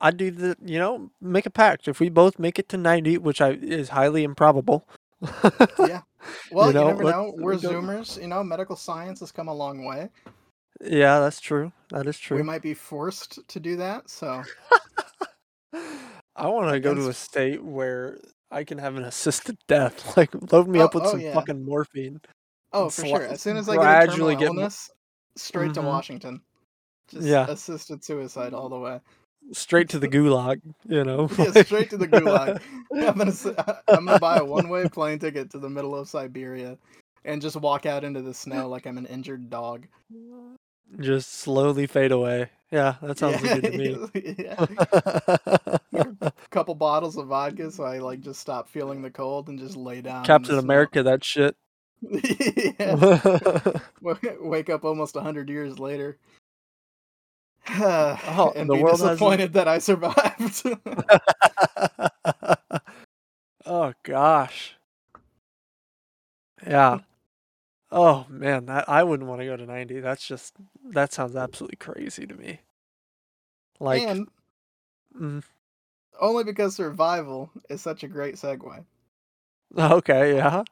I 0.00 0.10
do 0.12 0.30
the 0.30 0.56
you 0.64 0.78
know, 0.78 1.10
make 1.20 1.46
a 1.46 1.50
pact. 1.50 1.88
If 1.88 2.00
we 2.00 2.08
both 2.10 2.38
make 2.38 2.58
it 2.58 2.68
to 2.70 2.76
ninety, 2.78 3.18
which 3.18 3.40
I 3.40 3.50
is 3.52 3.90
highly 3.90 4.24
improbable. 4.24 4.88
Yeah. 5.82 6.02
Well, 6.50 6.68
you, 6.68 6.72
know, 6.72 6.84
never 6.84 7.04
know. 7.04 7.34
We're 7.36 7.56
Zoomers. 7.56 8.20
You 8.20 8.28
know, 8.28 8.44
medical 8.44 8.76
science 8.76 9.20
has 9.20 9.32
come 9.32 9.48
a 9.48 9.54
long 9.54 9.84
way. 9.84 10.10
Yeah, 10.82 11.20
that's 11.20 11.40
true. 11.40 11.72
That 11.90 12.06
is 12.06 12.18
true. 12.18 12.38
We 12.38 12.42
might 12.42 12.62
be 12.62 12.74
forced 12.74 13.46
to 13.48 13.60
do 13.60 13.76
that. 13.76 14.10
So, 14.10 14.42
I 16.36 16.48
want 16.48 16.70
to 16.70 16.80
go 16.80 16.94
to 16.94 17.08
a 17.08 17.12
state 17.12 17.62
where 17.62 18.18
I 18.50 18.64
can 18.64 18.78
have 18.78 18.96
an 18.96 19.04
assisted 19.04 19.56
death. 19.68 20.16
Like 20.16 20.30
load 20.52 20.68
me 20.68 20.80
Oh- 20.80 20.84
up 20.86 20.94
with 20.94 21.04
oh, 21.04 21.10
some 21.12 21.20
yeah. 21.20 21.34
fucking 21.34 21.64
morphine. 21.64 22.20
oh, 22.72 22.88
for 22.90 23.06
sure. 23.06 23.22
As 23.22 23.40
soon 23.40 23.56
as 23.56 23.68
I 23.68 23.74
get 23.74 23.80
a 23.80 23.84
gradually 23.84 24.34
terminal 24.34 24.40
get 24.40 24.54
mo- 24.54 24.60
illness, 24.62 24.90
straight 25.36 25.74
to 25.74 25.80
Mhm. 25.80 25.84
Washington. 25.86 26.40
Just 27.08 27.26
Yeah. 27.26 27.46
assisted 27.48 28.02
suicide 28.04 28.54
all 28.54 28.68
the 28.68 28.78
way. 28.78 29.00
Straight 29.52 29.90
to 29.90 29.98
the 29.98 30.08
gulag, 30.16 30.60
you 30.88 31.04
know. 31.04 31.28
Yeah, 31.38 31.62
straight 31.62 31.90
to 31.90 31.98
the 31.98 32.08
gulag. 32.08 32.62
I'm 32.92 33.18
gonna 33.18 33.82
I'm 33.88 34.06
gonna 34.06 34.18
buy 34.18 34.38
a 34.38 34.44
one-way 34.44 34.88
plane 34.88 35.18
ticket 35.18 35.50
to 35.50 35.58
the 35.58 35.68
middle 35.68 35.94
of 35.94 36.08
Siberia, 36.08 36.78
and 37.26 37.42
just 37.42 37.56
walk 37.56 37.84
out 37.84 38.04
into 38.04 38.22
the 38.22 38.32
snow 38.32 38.68
like 38.68 38.86
I'm 38.86 38.96
an 38.96 39.04
injured 39.06 39.50
dog. 39.50 39.86
Just 41.00 41.32
slowly 41.34 41.86
fade 41.86 42.12
away 42.12 42.50
Yeah, 42.74 42.96
that 43.02 43.18
sounds 43.18 43.40
yeah, 43.40 43.58
good 43.60 43.72
to 43.72 43.78
me. 43.78 43.96
yeah. 45.92 46.04
couple 46.50 46.74
bottles 46.74 47.16
of 47.16 47.28
vodka, 47.28 47.70
so 47.70 47.84
I 47.84 47.98
like 47.98 48.20
just 48.20 48.40
stop 48.40 48.68
feeling 48.68 49.00
the 49.00 49.12
cold 49.12 49.48
and 49.48 49.60
just 49.60 49.76
lay 49.76 50.00
down. 50.00 50.24
Captain 50.24 50.56
snow. 50.56 50.58
America, 50.58 51.04
that 51.04 51.22
shit. 51.22 51.54
Wake 54.40 54.70
up 54.70 54.84
almost 54.84 55.16
hundred 55.16 55.48
years 55.48 55.78
later. 55.78 56.18
oh, 57.70 58.52
and 58.56 58.68
the 58.68 58.74
be 58.74 58.82
world 58.82 58.98
hasn't- 58.98 59.10
disappointed 59.12 59.52
that 59.52 59.68
I 59.68 59.78
survived. 59.78 60.62
oh 63.66 63.92
gosh. 64.02 64.74
Yeah. 66.66 66.98
Oh 67.90 68.26
man, 68.28 68.66
that 68.66 68.88
I 68.88 69.02
wouldn't 69.04 69.28
want 69.28 69.40
to 69.40 69.46
go 69.46 69.56
to 69.56 69.64
90. 69.66 70.00
That's 70.00 70.26
just 70.26 70.54
that 70.84 71.12
sounds 71.12 71.36
absolutely 71.36 71.76
crazy 71.76 72.26
to 72.26 72.34
me. 72.34 72.60
Like 73.80 74.08
and 74.08 74.28
mm, 75.18 75.42
only 76.20 76.42
because 76.42 76.74
survival 76.74 77.50
is 77.70 77.80
such 77.80 78.02
a 78.02 78.08
great 78.08 78.34
segue. 78.34 78.84
okay, 79.78 80.36
yeah. 80.36 80.64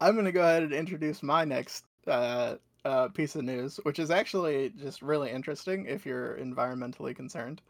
I'm 0.00 0.14
going 0.14 0.24
to 0.26 0.32
go 0.32 0.42
ahead 0.42 0.62
and 0.62 0.72
introduce 0.72 1.22
my 1.22 1.44
next 1.44 1.84
uh, 2.06 2.56
uh, 2.84 3.08
piece 3.08 3.36
of 3.36 3.44
news, 3.44 3.78
which 3.82 3.98
is 3.98 4.10
actually 4.10 4.70
just 4.70 5.02
really 5.02 5.30
interesting 5.30 5.86
if 5.86 6.06
you're 6.06 6.36
environmentally 6.38 7.14
concerned. 7.14 7.60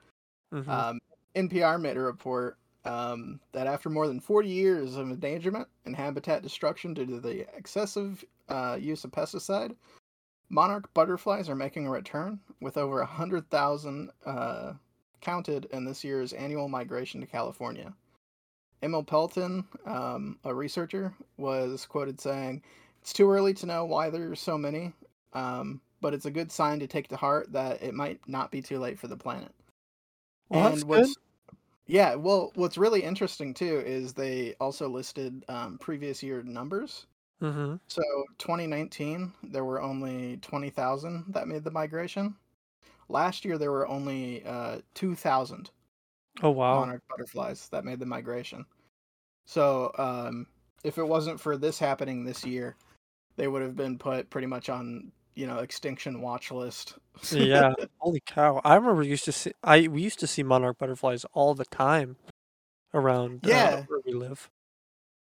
mhm. 0.52 0.68
Um, 0.68 1.00
NPR 1.34 1.78
made 1.78 1.96
a 1.96 2.00
report 2.00 2.58
um, 2.84 3.40
that 3.52 3.66
after 3.66 3.90
more 3.90 4.06
than 4.06 4.20
40 4.20 4.48
years 4.48 4.96
of 4.96 5.10
endangerment 5.10 5.68
and 5.84 5.96
habitat 5.96 6.42
destruction 6.42 6.94
due 6.94 7.06
to 7.06 7.20
the 7.20 7.46
excessive 7.56 8.24
uh, 8.48 8.76
use 8.80 9.04
of 9.04 9.10
pesticide, 9.10 9.74
monarch 10.48 10.92
butterflies 10.94 11.48
are 11.48 11.54
making 11.54 11.86
a 11.86 11.90
return, 11.90 12.40
with 12.60 12.76
over 12.76 12.98
100,000 12.98 14.10
uh, 14.24 14.72
counted 15.20 15.66
in 15.72 15.84
this 15.84 16.04
year's 16.04 16.32
annual 16.32 16.68
migration 16.68 17.20
to 17.20 17.26
California. 17.26 17.92
Emma 18.82 19.02
Pelton, 19.02 19.64
um, 19.86 20.38
a 20.44 20.54
researcher, 20.54 21.12
was 21.36 21.84
quoted 21.86 22.20
saying, 22.20 22.62
It's 23.02 23.12
too 23.12 23.30
early 23.30 23.52
to 23.54 23.66
know 23.66 23.84
why 23.84 24.08
there 24.10 24.30
are 24.30 24.36
so 24.36 24.56
many, 24.56 24.92
um, 25.32 25.80
but 26.00 26.14
it's 26.14 26.26
a 26.26 26.30
good 26.30 26.52
sign 26.52 26.78
to 26.78 26.86
take 26.86 27.08
to 27.08 27.16
heart 27.16 27.52
that 27.52 27.82
it 27.82 27.94
might 27.94 28.20
not 28.28 28.52
be 28.52 28.62
too 28.62 28.78
late 28.78 28.98
for 28.98 29.08
the 29.08 29.16
planet. 29.16 29.52
well, 30.48 30.70
that's 30.70 30.84
good. 30.84 31.08
Yeah, 31.88 32.14
well, 32.16 32.52
what's 32.54 32.78
really 32.78 33.02
interesting 33.02 33.54
too 33.54 33.80
is 33.80 34.14
they 34.14 34.54
also 34.56 34.88
listed 34.88 35.44
um, 35.48 35.78
previous 35.78 36.22
year 36.22 36.42
numbers. 36.42 37.06
hmm 37.40 37.76
So 37.88 38.02
2019, 38.38 39.34
there 39.44 39.64
were 39.66 39.82
only 39.82 40.38
20,000 40.38 41.34
that 41.34 41.48
made 41.48 41.64
the 41.64 41.72
migration. 41.72 42.36
Last 43.08 43.44
year, 43.46 43.58
there 43.58 43.72
were 43.72 43.88
only 43.88 44.44
uh, 44.46 44.82
2,000 44.94 45.70
Oh 46.42 46.50
wow. 46.50 46.88
monarch 46.88 47.02
butterflies 47.08 47.68
that 47.70 47.84
made 47.86 48.00
the 48.00 48.06
migration. 48.06 48.66
So 49.46 49.92
um, 49.98 50.46
if 50.84 50.98
it 50.98 51.04
wasn't 51.04 51.40
for 51.40 51.56
this 51.56 51.78
happening 51.78 52.24
this 52.24 52.44
year, 52.44 52.76
they 53.36 53.48
would 53.48 53.62
have 53.62 53.76
been 53.76 53.98
put 53.98 54.30
pretty 54.30 54.46
much 54.48 54.68
on 54.70 55.12
you 55.38 55.46
know 55.46 55.58
extinction 55.58 56.20
watch 56.20 56.50
list. 56.50 56.94
yeah. 57.30 57.72
Holy 57.98 58.20
cow. 58.26 58.60
I 58.64 58.74
remember 58.74 59.04
used 59.04 59.24
to 59.26 59.32
see 59.32 59.52
I 59.62 59.86
we 59.86 60.02
used 60.02 60.18
to 60.18 60.26
see 60.26 60.42
monarch 60.42 60.78
butterflies 60.78 61.24
all 61.32 61.54
the 61.54 61.64
time 61.66 62.16
around 62.92 63.44
uh, 63.44 63.48
Yeah. 63.48 63.82
where 63.86 64.00
we 64.04 64.12
live. 64.12 64.50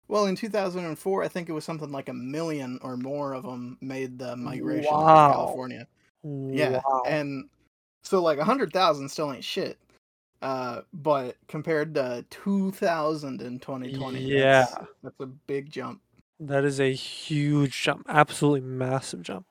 Well, 0.07 0.27
in 0.27 0.37
2004, 0.37 1.23
I 1.23 1.27
think 1.27 1.49
it 1.49 1.51
was 1.51 1.65
something 1.65 1.91
like 1.91 2.07
a 2.07 2.13
million 2.13 2.79
or 2.81 2.95
more 2.95 3.33
of 3.33 3.43
them 3.43 3.77
made 3.81 4.17
the 4.17 4.37
migration 4.37 4.93
Wow. 4.95 5.27
to 5.27 5.33
California. 5.33 5.87
Yeah, 6.23 6.79
Wow. 6.87 7.03
and 7.05 7.49
so 8.03 8.21
like 8.21 8.37
a 8.37 8.45
hundred 8.45 8.71
thousand 8.71 9.09
still 9.09 9.33
ain't 9.33 9.43
shit. 9.43 9.77
Uh, 10.41 10.81
but 10.93 11.35
compared 11.47 11.95
to 11.95 12.23
2,000 12.29 13.41
in 13.41 13.59
2020, 13.59 14.19
Yeah. 14.21 14.61
that's, 14.61 14.75
that's 15.03 15.19
a 15.19 15.25
big 15.25 15.69
jump. 15.69 15.99
That 16.39 16.63
is 16.63 16.79
a 16.79 16.93
huge 16.93 17.81
jump. 17.81 18.05
Absolutely 18.07 18.61
massive 18.61 19.23
jump. 19.23 19.45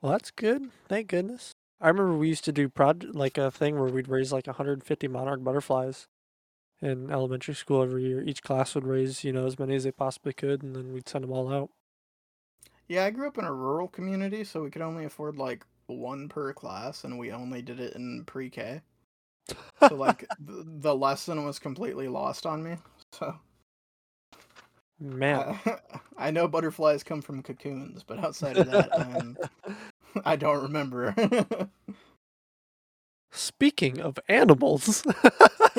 Well, 0.00 0.12
that's 0.12 0.30
good. 0.30 0.70
Thank 0.88 1.08
goodness. 1.08 1.52
I 1.80 1.88
remember 1.88 2.16
we 2.16 2.28
used 2.28 2.44
to 2.44 2.52
do 2.52 2.68
prod 2.68 3.14
like 3.14 3.38
a 3.38 3.50
thing 3.50 3.78
where 3.78 3.90
we'd 3.90 4.08
raise 4.08 4.32
like 4.32 4.46
150 4.46 5.08
monarch 5.08 5.42
butterflies 5.44 6.06
in 6.80 7.10
elementary 7.10 7.54
school 7.54 7.82
every 7.82 8.04
year. 8.04 8.22
Each 8.22 8.42
class 8.42 8.74
would 8.74 8.86
raise, 8.86 9.24
you 9.24 9.32
know, 9.32 9.46
as 9.46 9.58
many 9.58 9.74
as 9.74 9.84
they 9.84 9.92
possibly 9.92 10.32
could, 10.32 10.62
and 10.62 10.74
then 10.74 10.92
we'd 10.92 11.08
send 11.08 11.24
them 11.24 11.32
all 11.32 11.52
out. 11.52 11.70
Yeah, 12.88 13.04
I 13.04 13.10
grew 13.10 13.28
up 13.28 13.38
in 13.38 13.44
a 13.44 13.52
rural 13.52 13.88
community, 13.88 14.42
so 14.44 14.62
we 14.62 14.70
could 14.70 14.82
only 14.82 15.04
afford 15.04 15.36
like 15.36 15.64
one 15.86 16.28
per 16.28 16.52
class, 16.52 17.04
and 17.04 17.18
we 17.18 17.30
only 17.30 17.62
did 17.62 17.78
it 17.78 17.94
in 17.94 18.24
pre-K. 18.24 18.80
So 19.88 19.96
like 19.96 20.26
the, 20.40 20.64
the 20.66 20.94
lesson 20.94 21.44
was 21.44 21.58
completely 21.58 22.08
lost 22.08 22.46
on 22.46 22.62
me. 22.62 22.76
So 23.12 23.34
Man. 24.98 25.58
I, 25.64 25.78
I 26.26 26.30
know 26.30 26.46
butterflies 26.46 27.02
come 27.02 27.22
from 27.22 27.42
cocoons, 27.42 28.02
but 28.02 28.22
outside 28.22 28.58
of 28.58 28.70
that, 28.70 28.98
um, 28.98 29.36
I 30.24 30.36
don't 30.36 30.62
remember. 30.62 31.14
Speaking 33.32 34.00
of 34.00 34.18
animals, 34.28 35.02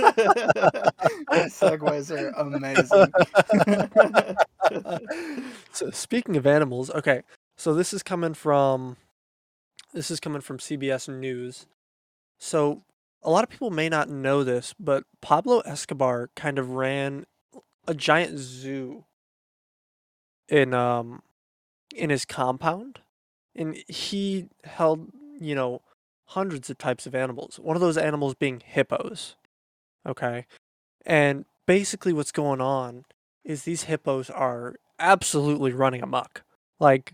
Segues 1.49 2.09
are 2.11 2.29
amazing. 2.39 3.11
so 5.73 5.91
speaking 5.91 6.37
of 6.37 6.47
animals, 6.47 6.89
okay. 6.91 7.23
So 7.57 7.73
this 7.73 7.91
is 7.93 8.03
coming 8.03 8.33
from 8.33 8.95
this 9.93 10.09
is 10.09 10.21
coming 10.21 10.39
from 10.41 10.59
CBS 10.59 11.09
News. 11.09 11.67
So 12.39 12.83
a 13.21 13.29
lot 13.29 13.43
of 13.43 13.49
people 13.49 13.69
may 13.69 13.89
not 13.89 14.09
know 14.09 14.45
this, 14.45 14.73
but 14.79 15.03
Pablo 15.21 15.59
Escobar 15.59 16.29
kind 16.35 16.57
of 16.57 16.69
ran 16.69 17.25
a 17.85 17.93
giant 17.93 18.37
zoo 18.39 19.03
in 20.47 20.73
um 20.73 21.21
in 21.93 22.09
his 22.09 22.23
compound 22.23 22.99
and 23.55 23.77
he 23.87 24.47
held, 24.63 25.09
you 25.39 25.55
know, 25.55 25.81
hundreds 26.27 26.69
of 26.69 26.77
types 26.77 27.05
of 27.05 27.13
animals. 27.15 27.59
One 27.59 27.75
of 27.75 27.81
those 27.81 27.97
animals 27.97 28.35
being 28.35 28.61
hippos. 28.65 29.35
Okay? 30.07 30.45
And 31.05 31.45
basically 31.65 32.13
what's 32.13 32.31
going 32.31 32.61
on 32.61 33.05
is 33.43 33.63
these 33.63 33.83
hippos 33.83 34.29
are 34.29 34.75
absolutely 34.99 35.71
running 35.73 36.01
amok. 36.01 36.43
Like 36.79 37.13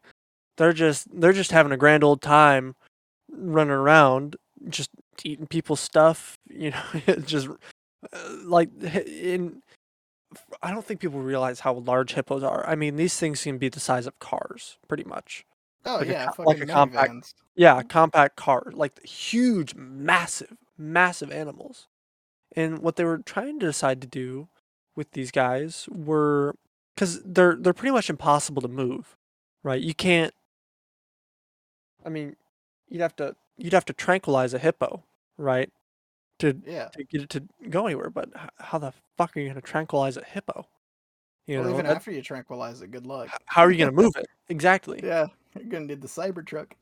they're 0.58 0.74
just 0.74 1.08
they're 1.20 1.34
just 1.34 1.52
having 1.52 1.72
a 1.72 1.78
grand 1.78 2.04
old 2.04 2.22
time 2.22 2.76
running 3.32 3.72
around 3.72 4.36
just 4.70 4.90
eating 5.24 5.48
people's 5.48 5.80
stuff, 5.80 6.38
you 6.50 6.72
know, 6.72 6.84
just 7.26 7.48
uh, 7.48 8.36
like 8.44 8.70
in 8.82 9.62
I 10.62 10.72
don't 10.72 10.86
think 10.86 11.00
people 11.00 11.22
realize 11.22 11.62
how 11.62 11.74
large 11.74 12.14
hippos 12.14 12.44
are. 12.44 12.68
I 12.68 12.76
mean, 12.76 12.98
these 12.98 13.18
things 13.18 13.44
can 13.44 13.58
be 13.58 13.70
the 13.70 13.80
size 13.80 14.06
of 14.06 14.20
cars, 14.20 14.78
pretty 14.88 15.06
much. 15.06 15.46
Oh 15.88 15.98
Like 15.98 16.08
yeah, 16.08 16.26
fucking 16.32 16.46
like 16.46 16.62
a 16.62 16.66
compact- 16.66 17.12
minivans. 17.12 17.34
Yeah, 17.56 17.82
compact 17.84 18.36
car, 18.36 18.72
like 18.74 19.04
huge, 19.06 19.74
massive, 19.76 20.56
massive 20.78 21.32
animals. 21.32 21.88
And 22.56 22.80
what 22.80 22.96
they 22.96 23.04
were 23.04 23.18
trying 23.20 23.60
to 23.60 23.66
decide 23.66 24.00
to 24.02 24.08
do 24.08 24.48
with 24.96 25.12
these 25.12 25.32
guys 25.32 25.88
were 25.92 26.56
because 26.96 27.22
they're 27.24 27.56
they're 27.56 27.74
pretty 27.74 27.94
much 27.94 28.10
impossible 28.10 28.62
to 28.62 28.68
move, 28.68 29.16
right? 29.64 29.82
You 29.82 29.94
can't. 29.94 30.34
I 32.06 32.10
mean, 32.10 32.36
you'd 32.90 33.02
have 33.02 33.16
to 33.18 33.36
you'd 33.58 33.74
have 33.74 33.86
to 33.86 33.94
tranquilize 33.94 34.54
a 34.54 34.60
hippo, 34.60 35.04
right? 35.38 35.72
To 36.40 36.56
Yeah. 36.66 36.90
to 36.90 37.04
get 37.04 37.22
it 37.24 37.30
to 37.32 37.44
go 37.70 37.86
anywhere. 37.88 38.10
But 38.10 38.30
how 38.60 38.78
the 38.78 38.94
fuck 39.18 39.36
are 39.36 39.40
you 39.40 39.48
going 39.48 39.56
to 39.56 39.62
tranquilize 39.62 40.18
a 40.18 40.24
hippo? 40.24 40.68
You 41.48 41.60
well, 41.60 41.68
know, 41.70 41.74
even 41.74 41.86
that- 41.86 41.96
after 41.96 42.12
you 42.12 42.22
tranquilize 42.22 42.82
it, 42.82 42.92
good 42.92 43.06
luck. 43.08 43.30
how 43.46 43.62
are 43.64 43.72
you 43.72 43.78
going 43.78 43.96
to 43.96 44.02
move 44.02 44.14
it 44.18 44.28
exactly? 44.50 45.00
Yeah, 45.04 45.28
you're 45.62 45.70
gonna 45.70 45.86
need 45.86 46.02
the 46.02 46.08
Cybertruck. 46.08 46.74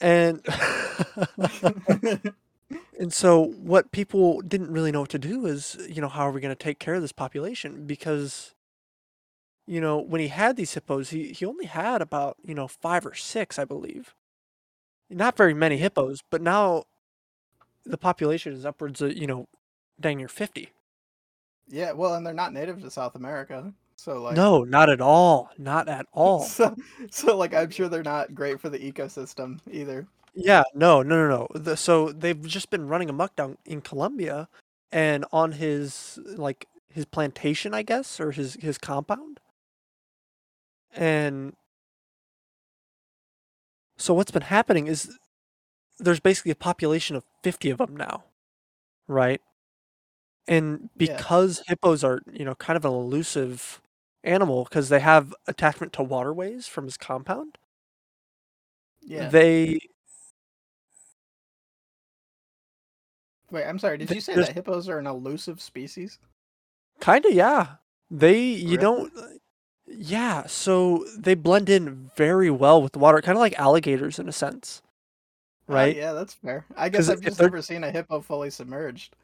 And 0.00 0.44
and 2.98 3.12
so 3.12 3.42
what 3.42 3.92
people 3.92 4.40
didn't 4.42 4.70
really 4.72 4.92
know 4.92 5.00
what 5.02 5.10
to 5.10 5.18
do 5.18 5.46
is, 5.46 5.76
you 5.88 6.00
know, 6.00 6.08
how 6.08 6.26
are 6.28 6.32
we 6.32 6.40
going 6.40 6.54
to 6.54 6.62
take 6.64 6.78
care 6.78 6.94
of 6.94 7.02
this 7.02 7.12
population? 7.12 7.86
Because, 7.86 8.54
you 9.66 9.80
know, 9.80 9.98
when 9.98 10.20
he 10.20 10.28
had 10.28 10.56
these 10.56 10.74
hippos, 10.74 11.10
he, 11.10 11.32
he 11.32 11.44
only 11.46 11.66
had 11.66 12.02
about, 12.02 12.36
you 12.44 12.54
know, 12.54 12.68
five 12.68 13.06
or 13.06 13.14
six, 13.14 13.58
I 13.58 13.64
believe. 13.64 14.14
Not 15.10 15.36
very 15.36 15.54
many 15.54 15.76
hippos, 15.78 16.22
but 16.30 16.42
now 16.42 16.84
the 17.84 17.98
population 17.98 18.52
is 18.52 18.64
upwards 18.66 19.00
of, 19.02 19.16
you 19.16 19.26
know, 19.26 19.46
dang 20.00 20.18
near 20.18 20.28
50. 20.28 20.70
yeah, 21.68 21.92
well, 21.92 22.14
and 22.14 22.26
they're 22.26 22.34
not 22.34 22.52
native 22.52 22.80
to 22.82 22.90
South 22.90 23.14
America, 23.16 23.72
so 23.96 24.22
like 24.22 24.36
No, 24.36 24.64
not 24.64 24.88
at 24.90 25.00
all. 25.00 25.50
Not 25.58 25.88
at 25.88 26.06
all. 26.12 26.40
So, 26.40 26.74
so 27.10 27.36
like 27.36 27.54
I'm 27.54 27.70
sure 27.70 27.88
they're 27.88 28.02
not 28.02 28.34
great 28.34 28.60
for 28.60 28.68
the 28.68 28.78
ecosystem 28.78 29.60
either. 29.70 30.06
Yeah, 30.34 30.64
no, 30.74 31.02
no, 31.02 31.26
no, 31.26 31.28
no. 31.54 31.58
The, 31.58 31.76
so 31.76 32.12
they've 32.12 32.40
just 32.46 32.70
been 32.70 32.88
running 32.88 33.08
amok 33.08 33.36
down 33.36 33.56
in 33.64 33.80
Colombia, 33.80 34.48
and 34.92 35.24
on 35.32 35.52
his 35.52 36.18
like 36.36 36.66
his 36.90 37.06
plantation, 37.06 37.72
I 37.74 37.82
guess, 37.82 38.20
or 38.20 38.32
his 38.32 38.54
his 38.54 38.78
compound. 38.78 39.40
And 40.94 41.54
so 43.96 44.14
what's 44.14 44.30
been 44.30 44.42
happening 44.42 44.86
is 44.86 45.16
there's 45.98 46.20
basically 46.20 46.52
a 46.52 46.56
population 46.56 47.16
of 47.16 47.24
50 47.42 47.70
of 47.70 47.78
them 47.78 47.96
now, 47.96 48.24
right? 49.08 49.40
And 50.48 50.90
Yeah. 50.98 51.16
because 51.16 51.62
hippos 51.66 52.04
are, 52.04 52.20
you 52.32 52.44
know, 52.44 52.54
kind 52.54 52.76
of 52.76 52.84
an 52.84 52.92
elusive 52.92 53.80
animal 54.26 54.64
because 54.64 54.88
they 54.88 55.00
have 55.00 55.34
attachment 55.46 55.92
to 55.94 56.02
waterways 56.02 56.66
from 56.66 56.84
his 56.84 56.96
compound, 56.96 57.58
Yeah. 59.02 59.28
they 59.28 59.80
Wait, 63.50 63.64
I'm 63.64 63.78
sorry. 63.78 63.96
Did 63.98 64.10
you 64.10 64.20
say 64.20 64.34
there's- 64.34 64.48
that 64.48 64.54
hippos 64.54 64.88
are 64.88 64.98
an 64.98 65.06
elusive 65.06 65.60
species? 65.60 66.18
kind 66.98 67.24
of 67.26 67.32
yeah. 67.32 67.76
They 68.10 68.40
you 68.40 68.70
Really? 68.70 68.76
don't 68.78 69.12
yeah, 69.86 70.46
so 70.46 71.04
they 71.16 71.34
blend 71.34 71.68
in 71.68 72.10
very 72.16 72.50
well 72.50 72.82
with 72.82 72.92
the 72.92 72.98
water, 72.98 73.20
kind 73.22 73.36
of 73.36 73.40
like 73.40 73.56
alligators 73.58 74.18
in 74.18 74.28
a 74.28 74.32
sense. 74.32 74.82
Oh, 75.68 75.74
Right? 75.74 75.94
yeah, 75.96 76.12
that's 76.12 76.34
fair. 76.34 76.64
I 76.76 76.88
guess 76.88 77.08
I've 77.08 77.20
just 77.20 77.40
never 77.40 77.60
seen 77.62 77.84
a 77.84 77.90
hippo 77.90 78.20
fully 78.20 78.50
submerged. 78.50 79.14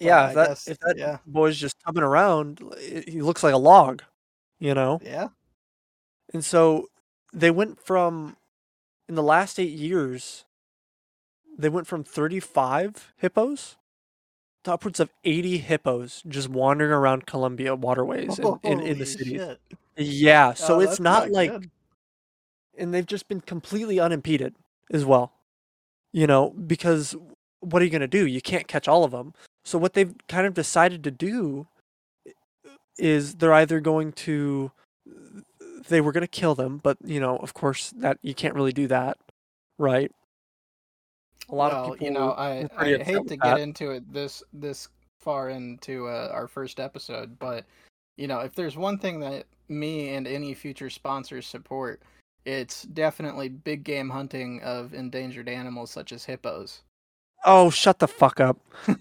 Yeah, 0.00 0.28
if 0.28 0.34
that 0.34 0.48
guess- 0.48 0.68
if 0.68 0.78
that 0.80 0.94
yeah. 0.98 1.18
boy's 1.26 1.56
just 1.58 1.76
tubbing 1.84 2.02
around, 2.02 2.60
he 3.06 3.20
looks 3.22 3.42
like 3.42 3.54
a 3.54 3.58
log, 3.58 4.02
you 4.58 4.74
know? 4.74 5.00
Yeah. 5.02 5.28
And 6.32 6.44
so 6.44 6.88
they 7.32 7.50
went 7.50 7.80
from 7.84 8.36
in 9.08 9.14
the 9.14 9.22
last 9.22 9.58
8 9.58 9.70
years 9.70 10.44
they 11.60 11.68
went 11.68 11.86
from 11.88 12.04
35 12.04 13.12
hippos 13.16 13.76
to 14.62 14.72
upwards 14.72 15.00
of 15.00 15.10
80 15.24 15.58
hippos 15.58 16.22
just 16.28 16.48
wandering 16.48 16.92
around 16.92 17.26
Colombia 17.26 17.74
waterways 17.74 18.38
in, 18.38 18.58
in, 18.62 18.80
in 18.80 18.98
the 18.98 19.06
cities. 19.06 19.40
shit. 19.40 19.60
Yeah, 19.96 20.54
so 20.54 20.76
Oh, 20.76 20.80
it's 20.80 20.90
that's 20.92 21.00
not 21.00 21.30
like 21.30 21.50
good. 21.50 21.70
and 22.76 22.94
they've 22.94 23.04
just 23.06 23.26
been 23.26 23.40
completely 23.40 23.98
unimpeded 23.98 24.54
as 24.92 25.04
well. 25.04 25.32
You 26.12 26.26
know, 26.28 26.50
because 26.50 27.16
what 27.60 27.82
are 27.82 27.84
you 27.84 27.90
going 27.90 28.02
to 28.02 28.06
do? 28.06 28.24
You 28.26 28.40
can't 28.40 28.68
catch 28.68 28.86
all 28.86 29.02
of 29.02 29.10
them. 29.10 29.34
So 29.68 29.76
what 29.76 29.92
they've 29.92 30.14
kind 30.28 30.46
of 30.46 30.54
decided 30.54 31.04
to 31.04 31.10
do 31.10 31.66
is 32.96 33.34
they're 33.34 33.52
either 33.52 33.80
going 33.80 34.12
to 34.12 34.72
they 35.90 36.00
were 36.00 36.10
going 36.10 36.22
to 36.22 36.26
kill 36.26 36.54
them, 36.54 36.80
but 36.82 36.96
you 37.04 37.20
know, 37.20 37.36
of 37.36 37.52
course 37.52 37.90
that 37.98 38.16
you 38.22 38.34
can't 38.34 38.54
really 38.54 38.72
do 38.72 38.86
that, 38.86 39.18
right? 39.78 40.10
A 41.50 41.54
lot 41.54 41.72
well, 41.72 41.84
of 41.84 41.92
people 41.92 42.06
you 42.06 42.12
know, 42.14 42.30
I, 42.30 42.66
I 42.78 42.96
hate 42.96 43.28
to 43.28 43.36
that. 43.36 43.40
get 43.42 43.58
into 43.58 43.90
it 43.90 44.10
this 44.10 44.42
this 44.54 44.88
far 45.20 45.50
into 45.50 46.08
uh, 46.08 46.30
our 46.32 46.48
first 46.48 46.80
episode, 46.80 47.38
but 47.38 47.66
you 48.16 48.26
know, 48.26 48.40
if 48.40 48.54
there's 48.54 48.78
one 48.78 48.96
thing 48.96 49.20
that 49.20 49.44
me 49.68 50.14
and 50.14 50.26
any 50.26 50.54
future 50.54 50.88
sponsors 50.88 51.46
support, 51.46 52.00
it's 52.46 52.84
definitely 52.84 53.50
big 53.50 53.84
game 53.84 54.08
hunting 54.08 54.62
of 54.62 54.94
endangered 54.94 55.46
animals 55.46 55.90
such 55.90 56.12
as 56.12 56.24
hippos. 56.24 56.84
Oh, 57.44 57.70
shut 57.70 57.98
the 58.00 58.08
fuck 58.08 58.40
up. 58.40 58.58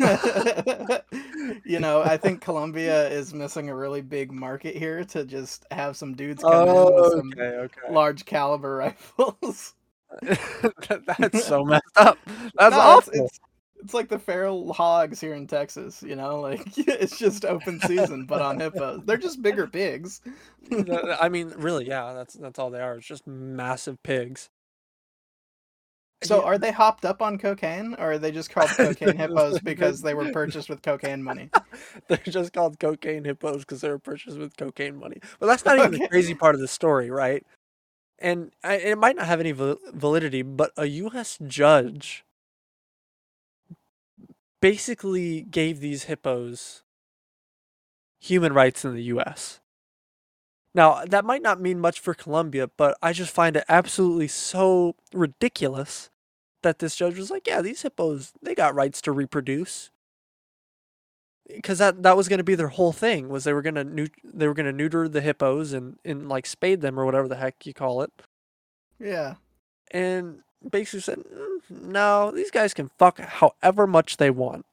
you 1.66 1.80
know, 1.80 2.02
I 2.02 2.18
think 2.18 2.42
Colombia 2.42 3.10
is 3.10 3.34
missing 3.34 3.70
a 3.70 3.76
really 3.76 4.02
big 4.02 4.32
market 4.32 4.76
here 4.76 5.04
to 5.06 5.26
just 5.26 5.66
have 5.72 5.98
some 5.98 6.14
dudes 6.16 6.44
come 6.44 6.70
in 6.70 6.70
Oh, 6.70 6.92
with 7.02 7.12
some 7.12 7.32
okay, 7.36 7.58
okay. 7.58 7.94
large 7.94 8.26
caliber 8.26 8.76
rifles. 8.78 9.74
That- 10.22 11.04
That's 11.20 11.46
so 11.46 11.64
messed 11.66 11.84
up. 11.96 12.18
That's 12.56 12.76
No, 12.76 12.80
awful. 12.82 13.14
It's, 13.14 13.22
it's, 13.22 13.40
it's 13.84 13.94
like 13.94 14.10
the 14.10 14.20
feral 14.20 14.74
hogs 14.74 15.20
here 15.22 15.34
in 15.34 15.46
Texas, 15.48 16.02
you 16.02 16.16
know, 16.16 16.40
like 16.40 16.62
it's 16.78 17.18
just 17.20 17.46
open 17.46 17.80
season, 17.82 18.26
but 18.26 18.42
on 18.42 18.60
hippos. 18.60 19.02
They're 19.06 19.18
just 19.18 19.42
bigger 19.42 19.68
pigs. 19.68 20.22
I 21.22 21.30
mean, 21.30 21.54
really, 21.58 21.88
yeah, 21.88 22.14
that's 22.14 22.34
that's 22.36 22.58
all 22.60 22.72
they 22.72 22.82
are. 22.82 22.96
It's 22.98 23.08
just 23.08 23.28
massive 23.28 24.02
pigs. 24.02 24.50
So 26.24 26.44
are 26.44 26.58
they 26.58 26.72
hopped 26.72 27.06
up 27.06 27.22
on 27.22 27.38
cocaine, 27.38 27.96
or 28.00 28.14
are 28.14 28.18
they 28.18 28.32
just 28.32 28.50
called 28.50 28.70
cocaine 28.78 29.18
hippos 29.18 29.60
because 29.60 30.02
they 30.02 30.14
were 30.14 30.30
purchased 30.34 30.70
with 30.70 30.82
cocaine 30.82 31.22
money? 31.22 31.50
They're 32.08 32.18
just 32.18 32.54
called 32.54 32.80
cocaine 32.80 33.24
hippos 33.24 33.60
because 33.60 33.82
they 33.82 33.90
were 33.90 34.00
purchased 34.00 34.38
with 34.38 34.58
cocaine 34.58 34.98
money. 34.98 35.20
But 35.40 35.48
that's 35.48 35.66
not 35.66 35.78
even 35.78 35.92
the 35.92 36.08
crazy 36.08 36.34
part 36.34 36.56
of 36.56 36.62
the 36.62 36.68
story, 36.68 37.12
right? 37.12 37.46
And 38.20 38.52
I, 38.64 38.76
it 38.76 38.98
might 38.98 39.16
not 39.16 39.28
have 39.28 39.40
any 39.40 39.52
validity, 39.52 40.42
but 40.42 40.72
a 40.76 40.86
U.S. 40.88 41.38
judge 41.46 42.26
basically 44.60 45.42
gave 45.42 45.80
these 45.80 46.06
hippos 46.06 46.82
human 48.20 48.54
rights 48.54 48.84
in 48.84 48.96
the 48.96 49.04
U.S. 49.04 49.60
Now, 50.76 51.04
that 51.06 51.26
might 51.26 51.42
not 51.42 51.60
mean 51.62 51.80
much 51.80 52.00
for 52.00 52.14
Colombia, 52.14 52.70
but 52.78 52.98
I 53.02 53.14
just 53.14 53.34
find 53.34 53.56
it 53.58 53.66
absolutely 53.68 54.28
so 54.28 54.96
ridiculous 55.14 56.10
that 56.64 56.80
this 56.80 56.96
judge 56.96 57.18
was 57.18 57.32
like, 57.32 57.48
yeah, 57.48 57.62
these 57.62 57.82
hippos, 57.82 58.34
they 58.42 58.54
got 58.54 58.76
rights 58.76 59.02
to 59.04 59.12
reproduce. 59.12 59.90
Because 61.48 61.78
that, 61.80 62.04
that 62.04 62.18
was 62.18 62.28
going 62.28 62.40
to 62.40 62.44
be 62.44 62.56
their 62.56 62.68
whole 62.68 62.92
thing 62.92 63.30
was 63.30 63.44
they 63.46 63.54
were 63.54 63.62
going 63.62 63.76
to 63.76 63.86
neut- 63.86 64.12
they 64.24 64.48
were 64.48 64.54
going 64.54 64.66
to 64.66 64.74
neuter 64.74 65.08
the 65.08 65.22
hippos 65.22 65.72
and, 65.72 65.98
and 66.04 66.28
like 66.28 66.46
spade 66.46 66.82
them 66.82 67.00
or 67.00 67.06
whatever 67.06 67.28
the 67.28 67.38
heck 67.38 67.66
you 67.66 67.74
call 67.74 68.02
it 68.02 68.12
Yeah. 69.00 69.36
and 69.92 70.42
basically 70.70 71.00
said, 71.02 71.20
"Mm, 71.20 71.82
no, 71.84 72.32
these 72.32 72.52
guys 72.52 72.74
can 72.74 72.90
fuck 73.00 73.20
however 73.20 73.88
much 73.88 74.18
they 74.18 74.30
want, 74.30 74.66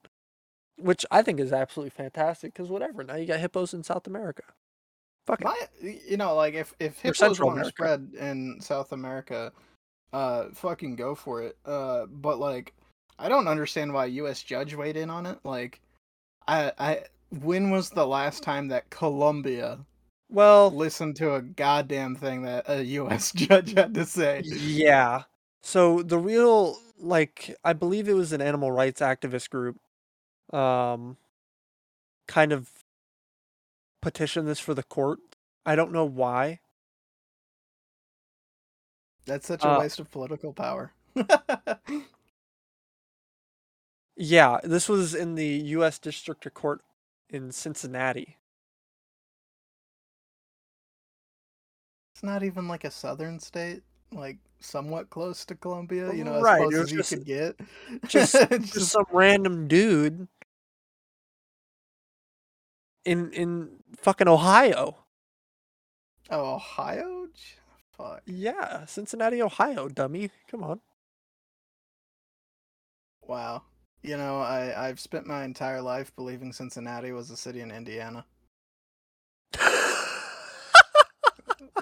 which 0.77 1.05
I 1.11 1.21
think 1.21 1.39
is 1.39 1.53
absolutely 1.53 1.91
fantastic. 1.91 2.53
Because 2.53 2.69
whatever, 2.69 3.03
now 3.03 3.15
you 3.15 3.25
got 3.27 3.39
hippos 3.39 3.73
in 3.73 3.83
South 3.83 4.07
America. 4.07 4.43
Fuck 5.25 5.41
it. 5.41 5.45
My, 5.45 5.55
you 5.81 6.17
know, 6.17 6.35
like 6.35 6.53
if 6.53 6.73
if 6.79 6.99
hippos 6.99 7.39
want 7.39 7.59
to 7.59 7.65
spread 7.65 8.11
in 8.19 8.57
South 8.61 8.91
America, 8.91 9.51
uh, 10.13 10.45
fucking 10.53 10.95
go 10.95 11.15
for 11.15 11.41
it. 11.43 11.57
Uh, 11.65 12.05
but 12.05 12.39
like, 12.39 12.73
I 13.19 13.29
don't 13.29 13.47
understand 13.47 13.93
why 13.93 14.05
U.S. 14.05 14.43
judge 14.43 14.75
weighed 14.75 14.97
in 14.97 15.09
on 15.09 15.25
it. 15.25 15.39
Like, 15.43 15.81
I, 16.47 16.71
I, 16.77 17.03
when 17.41 17.71
was 17.71 17.89
the 17.89 18.05
last 18.07 18.43
time 18.43 18.67
that 18.69 18.89
Colombia 18.89 19.79
Well, 20.29 20.71
listened 20.71 21.15
to 21.17 21.35
a 21.35 21.41
goddamn 21.41 22.15
thing 22.15 22.43
that 22.43 22.65
a 22.69 22.83
U.S. 22.83 23.31
judge 23.35 23.73
had 23.73 23.93
to 23.95 24.05
say? 24.05 24.43
yeah. 24.49 25.23
So 25.61 26.01
the 26.03 26.19
real, 26.19 26.77
like, 26.99 27.55
I 27.63 27.73
believe 27.73 28.07
it 28.07 28.13
was 28.13 28.31
an 28.33 28.41
animal 28.41 28.71
rights 28.71 29.01
activist 29.01 29.49
group, 29.49 29.77
um, 30.53 31.17
kind 32.27 32.51
of 32.53 32.69
petitioned 34.05 34.47
this 34.47 34.59
for 34.59 34.75
the 34.75 34.83
court. 34.83 35.19
I 35.65 35.75
don't 35.75 35.91
know 35.91 36.05
why. 36.05 36.59
That's 39.25 39.47
such 39.47 39.63
a 39.63 39.69
Uh, 39.69 39.79
waste 39.79 39.99
of 39.99 40.11
political 40.11 40.53
power. 40.53 40.93
Yeah, 44.17 44.59
this 44.63 44.87
was 44.87 45.13
in 45.13 45.35
the 45.35 45.45
U.S. 45.75 45.99
District 45.99 46.45
of 46.45 46.53
Court 46.53 46.81
in 47.29 47.51
Cincinnati. 47.51 48.37
it's 52.13 52.23
not 52.23 52.41
even 52.43 52.65
like 52.69 52.85
a 52.85 52.91
southern 52.91 53.39
state, 53.41 53.83
like 54.13 54.37
somewhat 54.61 55.09
close 55.09 55.43
to 55.47 55.55
Colombia, 55.55 56.13
You 56.13 56.23
know, 56.23 56.35
as 56.35 56.43
Right, 56.43 56.61
close 56.61 56.75
as 56.85 56.91
you 56.93 56.97
just- 56.99 57.09
could 57.09 57.25
get. 57.25 57.59
just- 58.07 58.35
It's 58.51 58.71
just 58.71 58.91
some 58.93 59.03
random 59.11 59.67
dude 59.67 60.29
in 63.05 63.31
in 63.31 63.69
fucking 63.97 64.27
Ohio. 64.27 64.97
Oh, 66.29 66.55
Ohio? 66.55 67.27
Fuck. 67.97 68.23
Yeah, 68.25 68.85
Cincinnati, 68.85 69.41
Ohio, 69.41 69.87
dummy. 69.87 70.31
Come 70.49 70.63
on. 70.63 70.81
Wow. 73.27 73.63
You 74.01 74.17
know, 74.17 74.39
I 74.39 74.87
I've 74.87 74.99
spent 74.99 75.25
my 75.27 75.43
entire 75.43 75.81
life 75.81 76.15
believing 76.15 76.53
Cincinnati 76.53 77.11
was 77.11 77.31
a 77.31 77.37
city 77.37 77.61
in 77.61 77.71
Indiana. 77.71 78.25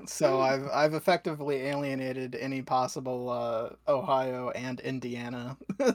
So 0.07 0.41
I've 0.41 0.67
I've 0.73 0.93
effectively 0.93 1.57
alienated 1.57 2.35
any 2.35 2.61
possible 2.61 3.29
uh, 3.29 3.69
Ohio 3.91 4.49
and 4.51 4.79
Indiana 4.81 5.57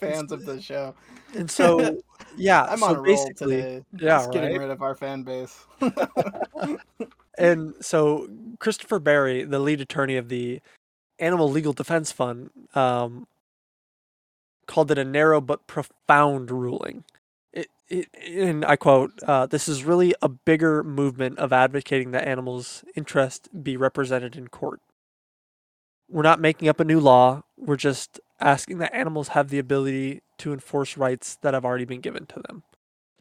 fans 0.00 0.32
of 0.32 0.44
the 0.44 0.60
show. 0.60 0.94
and 1.34 1.50
so, 1.50 1.98
yeah, 2.36 2.64
I'm 2.68 2.78
so 2.78 2.86
on 2.86 2.96
a 2.96 3.00
roll 3.00 3.04
basically, 3.04 3.56
today. 3.56 3.84
yeah, 3.98 4.18
just 4.18 4.32
getting 4.32 4.52
right? 4.52 4.60
rid 4.60 4.70
of 4.70 4.82
our 4.82 4.94
fan 4.94 5.22
base. 5.22 5.64
and 7.38 7.74
so 7.80 8.28
Christopher 8.58 8.98
Berry, 8.98 9.44
the 9.44 9.58
lead 9.58 9.80
attorney 9.80 10.16
of 10.16 10.28
the 10.28 10.60
Animal 11.18 11.50
Legal 11.50 11.72
Defense 11.72 12.12
Fund, 12.12 12.50
um, 12.74 13.26
called 14.66 14.90
it 14.90 14.98
a 14.98 15.04
narrow 15.04 15.40
but 15.40 15.66
profound 15.66 16.50
ruling. 16.50 17.04
It, 17.52 17.68
it, 17.88 18.08
and 18.26 18.64
I 18.64 18.76
quote, 18.76 19.12
uh, 19.24 19.46
"This 19.46 19.68
is 19.68 19.84
really 19.84 20.14
a 20.22 20.28
bigger 20.28 20.82
movement 20.84 21.38
of 21.38 21.52
advocating 21.52 22.12
that 22.12 22.26
animals' 22.28 22.84
interest 22.96 23.48
be 23.64 23.76
represented 23.76 24.36
in 24.36 24.48
court. 24.48 24.80
We're 26.10 26.22
not 26.22 26.40
making 26.40 26.68
up 26.68 26.80
a 26.80 26.84
new 26.84 27.00
law. 27.00 27.42
We're 27.56 27.76
just 27.76 28.20
asking 28.40 28.78
that 28.78 28.94
animals 28.94 29.28
have 29.28 29.50
the 29.50 29.58
ability 29.58 30.22
to 30.38 30.52
enforce 30.52 30.96
rights 30.96 31.36
that 31.42 31.54
have 31.54 31.64
already 31.64 31.86
been 31.86 32.00
given 32.02 32.26
to 32.26 32.40
them. 32.48 32.64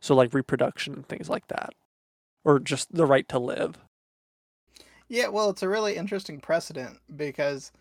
So, 0.02 0.16
like 0.16 0.34
reproduction 0.34 0.94
and 0.96 1.08
things 1.08 1.30
like 1.30 1.48
that, 1.50 1.74
or 2.46 2.60
just 2.60 2.94
the 2.94 3.06
right 3.08 3.28
to 3.30 3.40
live." 3.40 3.80
yeah, 5.10 5.28
well, 5.28 5.50
it's 5.50 5.64
a 5.64 5.70
really 5.70 5.96
interesting 5.98 6.40
precedent 6.40 7.00
because 7.16 7.72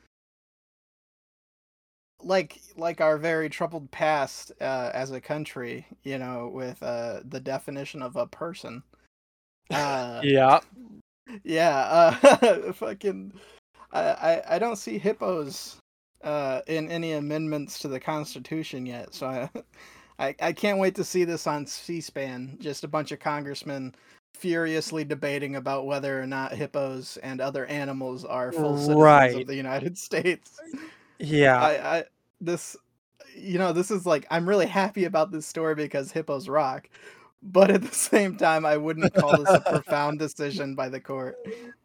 like 2.22 2.60
like 2.76 3.00
our 3.00 3.18
very 3.18 3.48
troubled 3.48 3.90
past 3.90 4.52
uh, 4.60 4.90
as 4.94 5.10
a 5.10 5.20
country, 5.20 5.86
you 6.02 6.18
know, 6.18 6.50
with 6.52 6.82
uh, 6.82 7.20
the 7.24 7.40
definition 7.40 8.02
of 8.02 8.16
a 8.16 8.26
person. 8.26 8.82
Uh, 9.72 10.20
yeah. 10.24 10.58
yeah, 11.44 11.78
uh, 12.22 12.72
fucking. 12.72 13.32
I, 13.92 14.00
I 14.00 14.56
I 14.56 14.58
don't 14.58 14.74
see 14.74 14.98
hippos 14.98 15.76
uh, 16.24 16.60
in 16.66 16.90
any 16.90 17.12
amendments 17.12 17.78
to 17.80 17.88
the 17.88 18.00
Constitution 18.00 18.84
yet, 18.84 19.14
so 19.14 19.28
I, 19.28 19.48
I 20.18 20.34
I 20.42 20.52
can't 20.52 20.80
wait 20.80 20.96
to 20.96 21.04
see 21.04 21.22
this 21.22 21.46
on 21.46 21.66
C-SPAN. 21.66 22.56
Just 22.58 22.82
a 22.82 22.88
bunch 22.88 23.12
of 23.12 23.20
congressmen 23.20 23.94
furiously 24.34 25.04
debating 25.04 25.54
about 25.54 25.86
whether 25.86 26.20
or 26.20 26.26
not 26.26 26.52
hippos 26.52 27.16
and 27.18 27.40
other 27.40 27.66
animals 27.66 28.24
are 28.24 28.50
full 28.50 28.76
citizens 28.76 28.98
Right. 28.98 29.36
of 29.36 29.46
the 29.46 29.54
United 29.54 29.96
States. 29.98 30.58
Yeah. 31.20 31.58
I, 31.60 31.98
I 31.98 32.04
this 32.40 32.76
you 33.36 33.58
know 33.58 33.72
this 33.72 33.90
is 33.90 34.06
like 34.06 34.26
I'm 34.30 34.48
really 34.48 34.66
happy 34.66 35.04
about 35.04 35.30
this 35.30 35.46
story 35.46 35.74
because 35.74 36.12
hippos 36.12 36.48
rock, 36.48 36.88
but 37.42 37.70
at 37.70 37.82
the 37.82 37.94
same 37.94 38.36
time 38.36 38.64
I 38.64 38.76
wouldn't 38.76 39.14
call 39.14 39.36
this 39.36 39.54
a 39.54 39.60
profound 39.60 40.18
decision 40.18 40.74
by 40.74 40.88
the 40.88 41.00
court. 41.00 41.36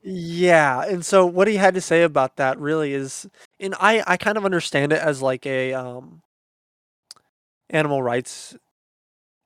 Yeah, 0.03 0.83
and 0.83 1.05
so 1.05 1.25
what 1.25 1.47
he 1.47 1.55
had 1.55 1.73
to 1.73 1.81
say 1.81 2.03
about 2.03 2.37
that 2.37 2.59
really 2.59 2.93
is 2.93 3.27
and 3.59 3.75
I 3.79 4.03
I 4.07 4.17
kind 4.17 4.37
of 4.37 4.45
understand 4.45 4.93
it 4.93 4.99
as 4.99 5.21
like 5.21 5.45
a 5.45 5.73
um 5.73 6.21
animal 7.69 8.01
rights 8.01 8.55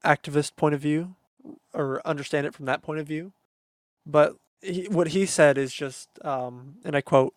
activist 0.06 0.56
point 0.56 0.76
of 0.76 0.82
view 0.82 1.16
or 1.74 2.02
understand 2.06 2.46
it 2.46 2.54
from 2.54 2.66
that 2.66 2.82
point 2.82 3.00
of 3.00 3.08
view. 3.08 3.32
But 4.06 4.36
he, 4.62 4.88
what 4.90 5.10
he 5.10 5.26
said 5.26 5.58
is 5.58 5.74
just 5.74 6.10
um 6.24 6.76
and 6.84 6.96
I 6.96 7.02
quote 7.02 7.34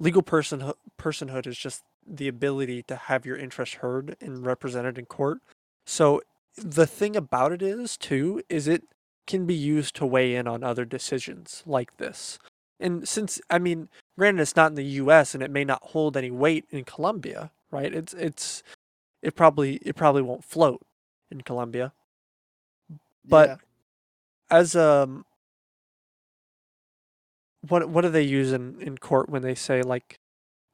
legal 0.00 0.22
person 0.22 0.72
personhood 1.00 1.46
is 1.46 1.58
just 1.58 1.82
the 2.06 2.28
ability 2.28 2.82
to 2.84 2.96
have 2.96 3.26
your 3.26 3.36
interest 3.36 3.76
heard 3.76 4.16
and 4.20 4.44
represented 4.46 4.98
in 4.98 5.06
court. 5.06 5.38
So 5.86 6.22
the 6.56 6.86
thing 6.86 7.16
about 7.16 7.52
it 7.52 7.62
is 7.62 7.96
too 7.96 8.42
is 8.48 8.66
it 8.68 8.84
can 9.26 9.46
be 9.46 9.54
used 9.54 9.94
to 9.96 10.06
weigh 10.06 10.34
in 10.34 10.46
on 10.48 10.64
other 10.64 10.84
decisions 10.84 11.62
like 11.66 11.96
this. 11.98 12.38
And 12.80 13.08
since 13.08 13.40
I 13.50 13.58
mean, 13.58 13.88
granted 14.18 14.42
it's 14.42 14.56
not 14.56 14.70
in 14.70 14.76
the 14.76 14.84
US 14.84 15.34
and 15.34 15.42
it 15.42 15.50
may 15.50 15.64
not 15.64 15.82
hold 15.82 16.16
any 16.16 16.30
weight 16.30 16.66
in 16.70 16.84
Colombia, 16.84 17.50
right? 17.70 17.94
It's 17.94 18.14
it's 18.14 18.62
it 19.22 19.36
probably 19.36 19.76
it 19.78 19.96
probably 19.96 20.22
won't 20.22 20.44
float 20.44 20.82
in 21.30 21.42
Colombia. 21.42 21.92
But 23.24 23.48
Yeah. 23.50 23.56
as 24.50 24.76
um 24.76 25.24
what 27.66 27.88
what 27.88 28.02
do 28.02 28.08
they 28.10 28.22
use 28.22 28.52
in, 28.52 28.80
in 28.80 28.98
court 28.98 29.28
when 29.28 29.42
they 29.42 29.54
say 29.54 29.82
like 29.82 30.18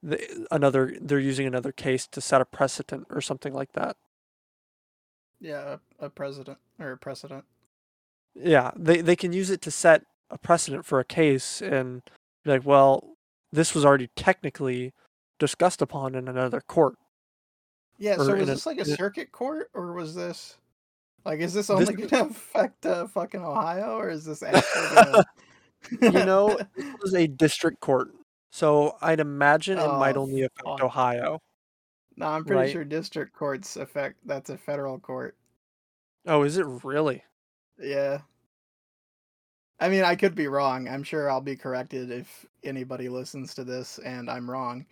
the, 0.02 0.46
another 0.50 0.96
they're 1.00 1.18
using 1.18 1.46
another 1.46 1.72
case 1.72 2.06
to 2.08 2.20
set 2.20 2.40
a 2.40 2.44
precedent 2.44 3.06
or 3.10 3.20
something 3.20 3.52
like 3.54 3.72
that? 3.72 3.96
yeah, 5.40 5.76
a, 6.00 6.06
a 6.06 6.10
president 6.10 6.58
or 6.78 6.92
a 6.92 6.96
precedent. 6.98 7.44
Yeah, 8.34 8.70
they 8.76 9.00
they 9.00 9.16
can 9.16 9.32
use 9.32 9.50
it 9.50 9.60
to 9.62 9.70
set 9.70 10.02
a 10.30 10.38
precedent 10.38 10.84
for 10.86 11.00
a 11.00 11.04
case 11.04 11.60
and 11.62 12.02
be 12.44 12.50
like, 12.50 12.64
well, 12.66 13.16
this 13.52 13.74
was 13.74 13.84
already 13.84 14.08
technically 14.16 14.92
discussed 15.38 15.82
upon 15.82 16.14
in 16.14 16.28
another 16.28 16.60
court. 16.60 16.96
Yeah, 17.98 18.16
Or 18.16 18.24
so 18.24 18.34
was 18.36 18.46
this 18.48 18.66
like 18.66 18.78
a 18.78 18.82
in 18.82 18.90
a- 18.90 18.96
circuit 18.96 19.32
court 19.32 19.70
or 19.74 19.92
was 19.92 20.14
this 20.14 20.58
like 21.24 21.40
is 21.40 21.52
this 21.54 21.70
only 21.70 21.94
This- 21.94 22.10
gonna 22.10 22.24
affect 22.30 22.86
uh, 22.86 23.06
fucking 23.06 23.42
Ohio 23.42 23.96
or 23.98 24.10
is 24.10 24.24
this 24.24 24.42
actually 24.42 24.94
gonna 24.94 25.24
You 25.90 26.22
know, 26.22 26.58
this 26.76 26.86
was 27.02 27.14
a 27.14 27.26
district 27.26 27.80
court, 27.80 28.08
so 28.50 28.96
I'd 29.00 29.20
imagine 29.20 29.80
it 29.80 29.92
might 29.92 30.16
Oh, 30.16 30.20
only 30.20 30.42
affect 30.42 30.64
fuck. 30.64 30.80
Ohio. 30.80 31.40
No, 32.16 32.26
I'm 32.26 32.44
pretty 32.44 32.64
right? 32.64 32.72
sure 32.72 32.84
district 32.84 33.32
courts 33.34 33.76
affect 33.76 34.26
that's 34.26 34.50
a 34.50 34.58
federal 34.58 34.98
court. 34.98 35.36
Oh, 36.26 36.42
is 36.42 36.58
it 36.58 36.66
really? 36.84 37.24
Yeah. 37.78 38.22
I 39.80 39.88
mean, 39.88 40.04
I 40.04 40.14
could 40.16 40.34
be 40.34 40.46
wrong. 40.46 40.88
I'm 40.88 41.02
sure 41.02 41.30
I'll 41.30 41.40
be 41.40 41.56
corrected 41.56 42.10
if 42.10 42.46
anybody 42.62 43.08
listens 43.08 43.54
to 43.54 43.64
this 43.64 43.98
and 43.98 44.30
I'm 44.30 44.48
wrong. 44.50 44.86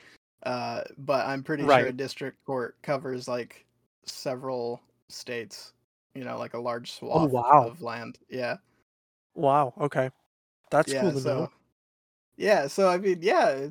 Uh, 0.45 0.83
but 0.99 1.27
I'm 1.27 1.43
pretty 1.45 1.69
sure 1.69 1.87
a 1.87 1.93
Right. 1.93 1.97
district 1.97 2.45
court 2.45 2.77
covers 2.83 3.29
like 3.29 3.65
several 4.07 4.83
states, 5.09 5.73
you 6.15 6.25
know, 6.25 6.37
like 6.39 6.55
a 6.55 6.59
large 6.61 6.93
swath 6.93 7.23
Oh, 7.23 7.27
wow. 7.29 7.67
of 7.69 7.81
land. 7.83 8.19
Yeah. 8.29 8.57
Wow. 9.35 9.73
Okay, 9.79 10.11
that's 10.73 10.93
yeah, 10.93 11.03
cool 11.03 11.13
to 11.13 11.21
so 11.21 11.35
know. 11.35 11.51
Yeah, 12.37 12.67
so 12.67 12.89
I 12.89 12.99
mean, 12.99 13.19
yeah, 13.23 13.69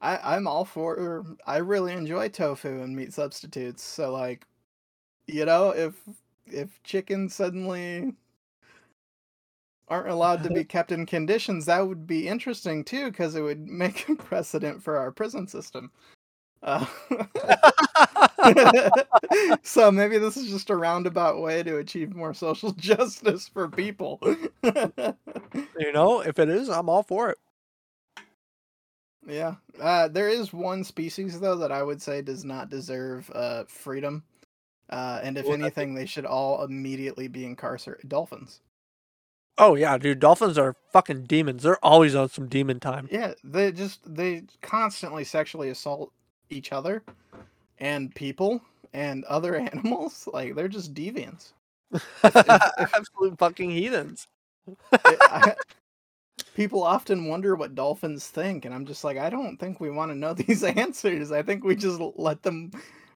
I 0.00 0.18
I'm 0.36 0.46
all 0.46 0.64
for 0.64 1.24
I 1.46 1.58
really 1.58 1.92
enjoy 1.94 2.28
tofu 2.28 2.82
and 2.82 2.96
meat 2.96 3.14
substitutes. 3.14 3.82
So 3.82 4.12
like, 4.12 4.46
you 5.26 5.44
know, 5.44 5.70
if 5.70 5.94
if 6.46 6.82
chickens 6.84 7.34
suddenly 7.34 8.14
aren't 9.88 10.08
allowed 10.08 10.42
to 10.44 10.50
be 10.50 10.64
kept 10.76 10.92
in 10.92 11.06
conditions, 11.06 11.66
that 11.66 11.86
would 11.86 12.06
be 12.06 12.28
interesting 12.28 12.84
too 12.84 13.10
because 13.10 13.34
it 13.36 13.42
would 13.42 13.66
make 13.68 14.08
a 14.08 14.14
precedent 14.16 14.82
for 14.82 14.98
our 14.98 15.12
prison 15.12 15.46
system. 15.48 15.90
Uh, 16.62 16.84
so 19.62 19.90
maybe 19.92 20.18
this 20.18 20.36
is 20.36 20.48
just 20.50 20.70
a 20.70 20.76
roundabout 20.76 21.40
way 21.40 21.62
to 21.62 21.76
achieve 21.78 22.14
more 22.14 22.34
social 22.34 22.72
justice 22.76 23.48
for 23.48 23.68
people. 23.68 24.18
you 24.62 25.92
know, 25.92 26.20
if 26.20 26.38
it 26.38 26.48
is, 26.48 26.68
I'm 26.68 26.88
all 26.88 27.02
for 27.02 27.30
it. 27.30 27.38
Yeah. 29.26 29.56
Uh, 29.80 30.08
there 30.08 30.28
is 30.28 30.52
one 30.52 30.84
species 30.84 31.38
though 31.40 31.56
that 31.56 31.72
I 31.72 31.82
would 31.82 32.00
say 32.02 32.22
does 32.22 32.44
not 32.44 32.70
deserve 32.70 33.30
uh, 33.34 33.64
freedom. 33.68 34.24
Uh, 34.90 35.20
and 35.22 35.36
if 35.36 35.46
What 35.46 35.52
would 35.52 35.60
that 35.60 35.74
be? 35.76 35.84
anything, 35.84 35.94
they 35.94 36.06
should 36.06 36.24
all 36.26 36.64
immediately 36.64 37.28
be 37.28 37.44
incarcerated. 37.44 38.08
Dolphins. 38.08 38.60
Oh 39.58 39.74
yeah, 39.74 39.98
dude, 39.98 40.20
dolphins 40.20 40.56
are 40.56 40.76
fucking 40.92 41.24
demons. 41.24 41.64
They're 41.64 41.84
always 41.84 42.14
on 42.14 42.28
some 42.28 42.48
demon 42.48 42.78
time. 42.80 43.10
Yeah, 43.10 43.34
they 43.42 43.72
just 43.72 44.00
they 44.06 44.44
constantly 44.62 45.24
sexually 45.24 45.68
assault 45.70 46.12
each 46.50 46.72
other 46.72 47.02
and 47.78 48.14
people 48.14 48.60
and 48.92 49.24
other 49.24 49.56
animals. 49.72 50.28
Like 50.32 50.54
they're 50.54 50.68
just 50.68 50.94
deviants. 50.94 51.52
Absolute 52.24 53.38
fucking 53.38 53.70
heathens. 53.70 54.26
It- 54.92 55.18
I- 55.22 55.54
people 56.54 56.82
often 56.82 57.26
wonder 57.26 57.54
what 57.56 57.74
dolphins 57.74 58.26
think, 58.28 58.64
and 58.64 58.74
I'm 58.74 58.86
just 58.86 59.04
like, 59.04 59.16
I 59.16 59.30
don't 59.30 59.56
think 59.58 59.80
we 59.80 59.90
want 59.90 60.10
to 60.10 60.16
know 60.18 60.34
these 60.34 60.64
answers. 60.64 61.32
I 61.32 61.42
think 61.42 61.64
we 61.64 61.76
just 61.76 62.00
let 62.16 62.42
them. 62.42 62.70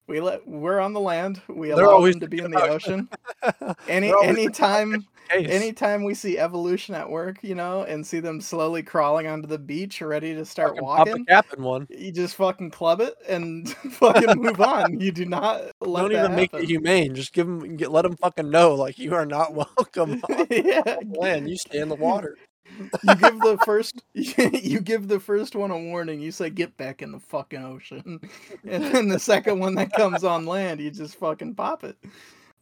We 0.07 0.19
let 0.19 0.47
we're 0.47 0.79
on 0.79 0.93
the 0.93 0.99
land. 0.99 1.41
We 1.47 1.69
They're 1.69 1.85
allow 1.85 2.01
them 2.05 2.19
to 2.19 2.27
be 2.27 2.39
in 2.43 2.51
the 2.51 2.69
ocean. 2.69 3.07
Any 3.87 4.13
anytime 4.23 5.07
anytime 5.31 6.03
we 6.03 6.13
see 6.13 6.37
evolution 6.37 6.95
at 6.95 7.09
work, 7.09 7.37
you 7.41 7.55
know, 7.55 7.83
and 7.83 8.05
see 8.05 8.19
them 8.19 8.41
slowly 8.41 8.83
crawling 8.83 9.27
onto 9.27 9.47
the 9.47 9.57
beach, 9.57 10.01
ready 10.01 10.33
to 10.35 10.45
start 10.45 10.71
Fucking 10.71 10.83
pop 10.83 11.07
a 11.07 11.11
walking, 11.11 11.25
cap 11.25 11.45
in 11.55 11.63
one. 11.63 11.87
you 11.89 12.11
just 12.11 12.35
fucking 12.35 12.71
club 12.71 13.01
it 13.01 13.15
and 13.27 13.69
fucking 13.69 14.41
move 14.41 14.59
on. 14.59 14.99
You 14.99 15.11
do 15.11 15.25
not 15.25 15.63
let 15.81 16.01
Don't 16.01 16.11
even 16.11 16.35
make 16.35 16.53
it 16.53 16.65
humane. 16.65 17.15
Just 17.15 17.33
give 17.33 17.47
them, 17.47 17.77
get, 17.77 17.91
let 17.91 18.03
them 18.03 18.15
fucking 18.17 18.49
know, 18.49 18.75
like 18.75 18.97
you 18.97 19.13
are 19.15 19.25
not 19.25 19.53
welcome 19.53 20.21
yeah, 20.49 20.97
land. 21.05 21.49
You 21.49 21.57
stay 21.57 21.79
in 21.79 21.89
the 21.89 21.95
water. 21.95 22.37
You 23.03 23.15
give 23.15 23.39
the 23.39 23.57
first 23.65 24.03
you 24.13 24.79
give 24.79 25.07
the 25.07 25.19
first 25.19 25.55
one 25.55 25.71
a 25.71 25.77
warning. 25.77 26.19
You 26.19 26.31
say 26.31 26.49
get 26.49 26.75
back 26.77 27.01
in 27.01 27.11
the 27.11 27.19
fucking 27.19 27.63
ocean. 27.63 28.19
And 28.65 28.83
then 28.83 29.07
the 29.07 29.19
second 29.19 29.59
one 29.59 29.75
that 29.75 29.91
comes 29.93 30.23
on 30.23 30.45
land 30.45 30.79
you 30.79 30.89
just 30.91 31.15
fucking 31.15 31.55
pop 31.55 31.83
it. 31.83 31.97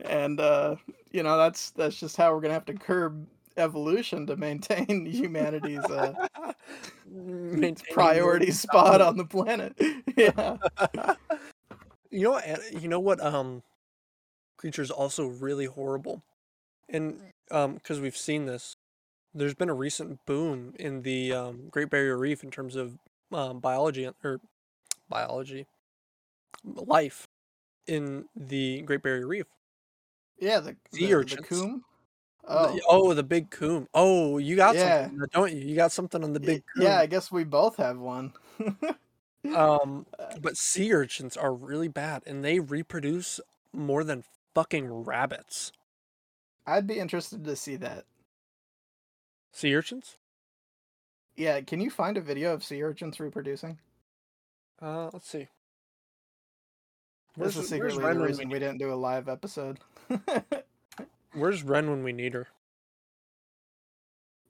And 0.03 0.39
uh 0.39 0.75
you 1.11 1.23
know 1.23 1.37
that's 1.37 1.71
that's 1.71 1.99
just 1.99 2.17
how 2.17 2.33
we're 2.33 2.41
gonna 2.41 2.53
have 2.53 2.65
to 2.65 2.73
curb 2.73 3.27
evolution 3.57 4.25
to 4.27 4.35
maintain 4.37 5.05
humanity's 5.11 5.85
uh 5.85 6.13
priority 7.91 8.51
spot 8.51 9.01
on 9.01 9.17
the 9.17 9.25
planet. 9.25 9.75
Yeah. 10.15 10.57
You 12.09 12.23
know 12.23 12.31
what? 12.31 12.73
You 12.81 12.87
know 12.87 12.99
what? 12.99 13.23
Um, 13.23 13.63
creatures 14.57 14.91
also 14.91 15.27
really 15.27 15.65
horrible, 15.65 16.23
and 16.89 17.19
um, 17.51 17.75
because 17.75 17.99
we've 18.01 18.17
seen 18.17 18.45
this, 18.45 18.75
there's 19.33 19.53
been 19.53 19.69
a 19.69 19.73
recent 19.73 20.25
boom 20.25 20.73
in 20.79 21.01
the 21.01 21.33
um, 21.33 21.67
Great 21.69 21.89
Barrier 21.89 22.17
Reef 22.17 22.43
in 22.43 22.51
terms 22.51 22.75
of 22.75 22.97
um, 23.31 23.59
biology 23.59 24.09
or 24.23 24.39
biology, 25.09 25.65
life 26.63 27.27
in 27.87 28.25
the 28.35 28.81
Great 28.83 29.01
Barrier 29.03 29.27
Reef. 29.27 29.45
yeah 30.39 30.59
the, 30.59 30.75
Sea 30.91 30.99
the, 30.99 31.05
the 31.07 31.13
urchins. 31.15 31.47
coom 31.47 31.83
The- 32.43 32.49
oh 32.53 32.79
oh, 32.87 33.13
the 33.13 33.23
big 33.23 33.49
coom. 33.51 33.87
Oh, 33.93 34.37
you 34.37 34.55
got 34.55 34.75
Yeah. 34.75 35.07
something, 35.07 35.27
don't 35.31 35.53
you? 35.53 35.59
You 35.61 35.75
got 35.75 35.91
something 35.91 36.23
on 36.23 36.33
the 36.33 36.39
big 36.39 36.63
coom. 36.73 36.83
yeah 36.83 36.97
i 36.99 37.05
guess 37.05 37.31
we 37.31 37.43
both 37.43 37.77
have 37.77 37.97
one 37.99 38.33
Um, 39.55 40.05
but 40.41 40.57
sea 40.57 40.93
urchins 40.93 41.35
are 41.37 41.53
really 41.53 41.87
bad, 41.87 42.23
and 42.25 42.43
they 42.43 42.59
reproduce 42.59 43.39
more 43.73 44.03
than 44.03 44.23
fucking 44.53 44.91
rabbits. 45.05 45.71
i'd 46.67 46.85
be 46.87 46.99
interested 46.99 47.43
to 47.45 47.55
see 47.55 47.75
that 47.77 48.05
Sea 49.51 49.75
urchins? 49.75 50.17
yeah 51.37 51.61
can 51.61 51.79
you 51.79 51.89
find 51.89 52.17
a 52.17 52.21
video 52.21 52.53
of 52.53 52.63
sea 52.63 52.83
urchins 52.83 53.19
reproducing 53.19 53.79
Uh, 54.81 55.09
let's 55.13 55.29
see. 55.29 55.47
This 57.37 57.55
is 57.55 57.69
secretly 57.69 58.03
the 58.03 58.19
reason 58.19 58.49
we, 58.49 58.55
we 58.55 58.59
didn't 58.59 58.79
do 58.79 58.91
a 58.91 58.95
live 58.95 59.29
episode. 59.29 59.79
Where's 61.33 61.63
Ren 61.63 61.89
when 61.89 62.03
we 62.03 62.11
need 62.11 62.33
her? 62.33 62.47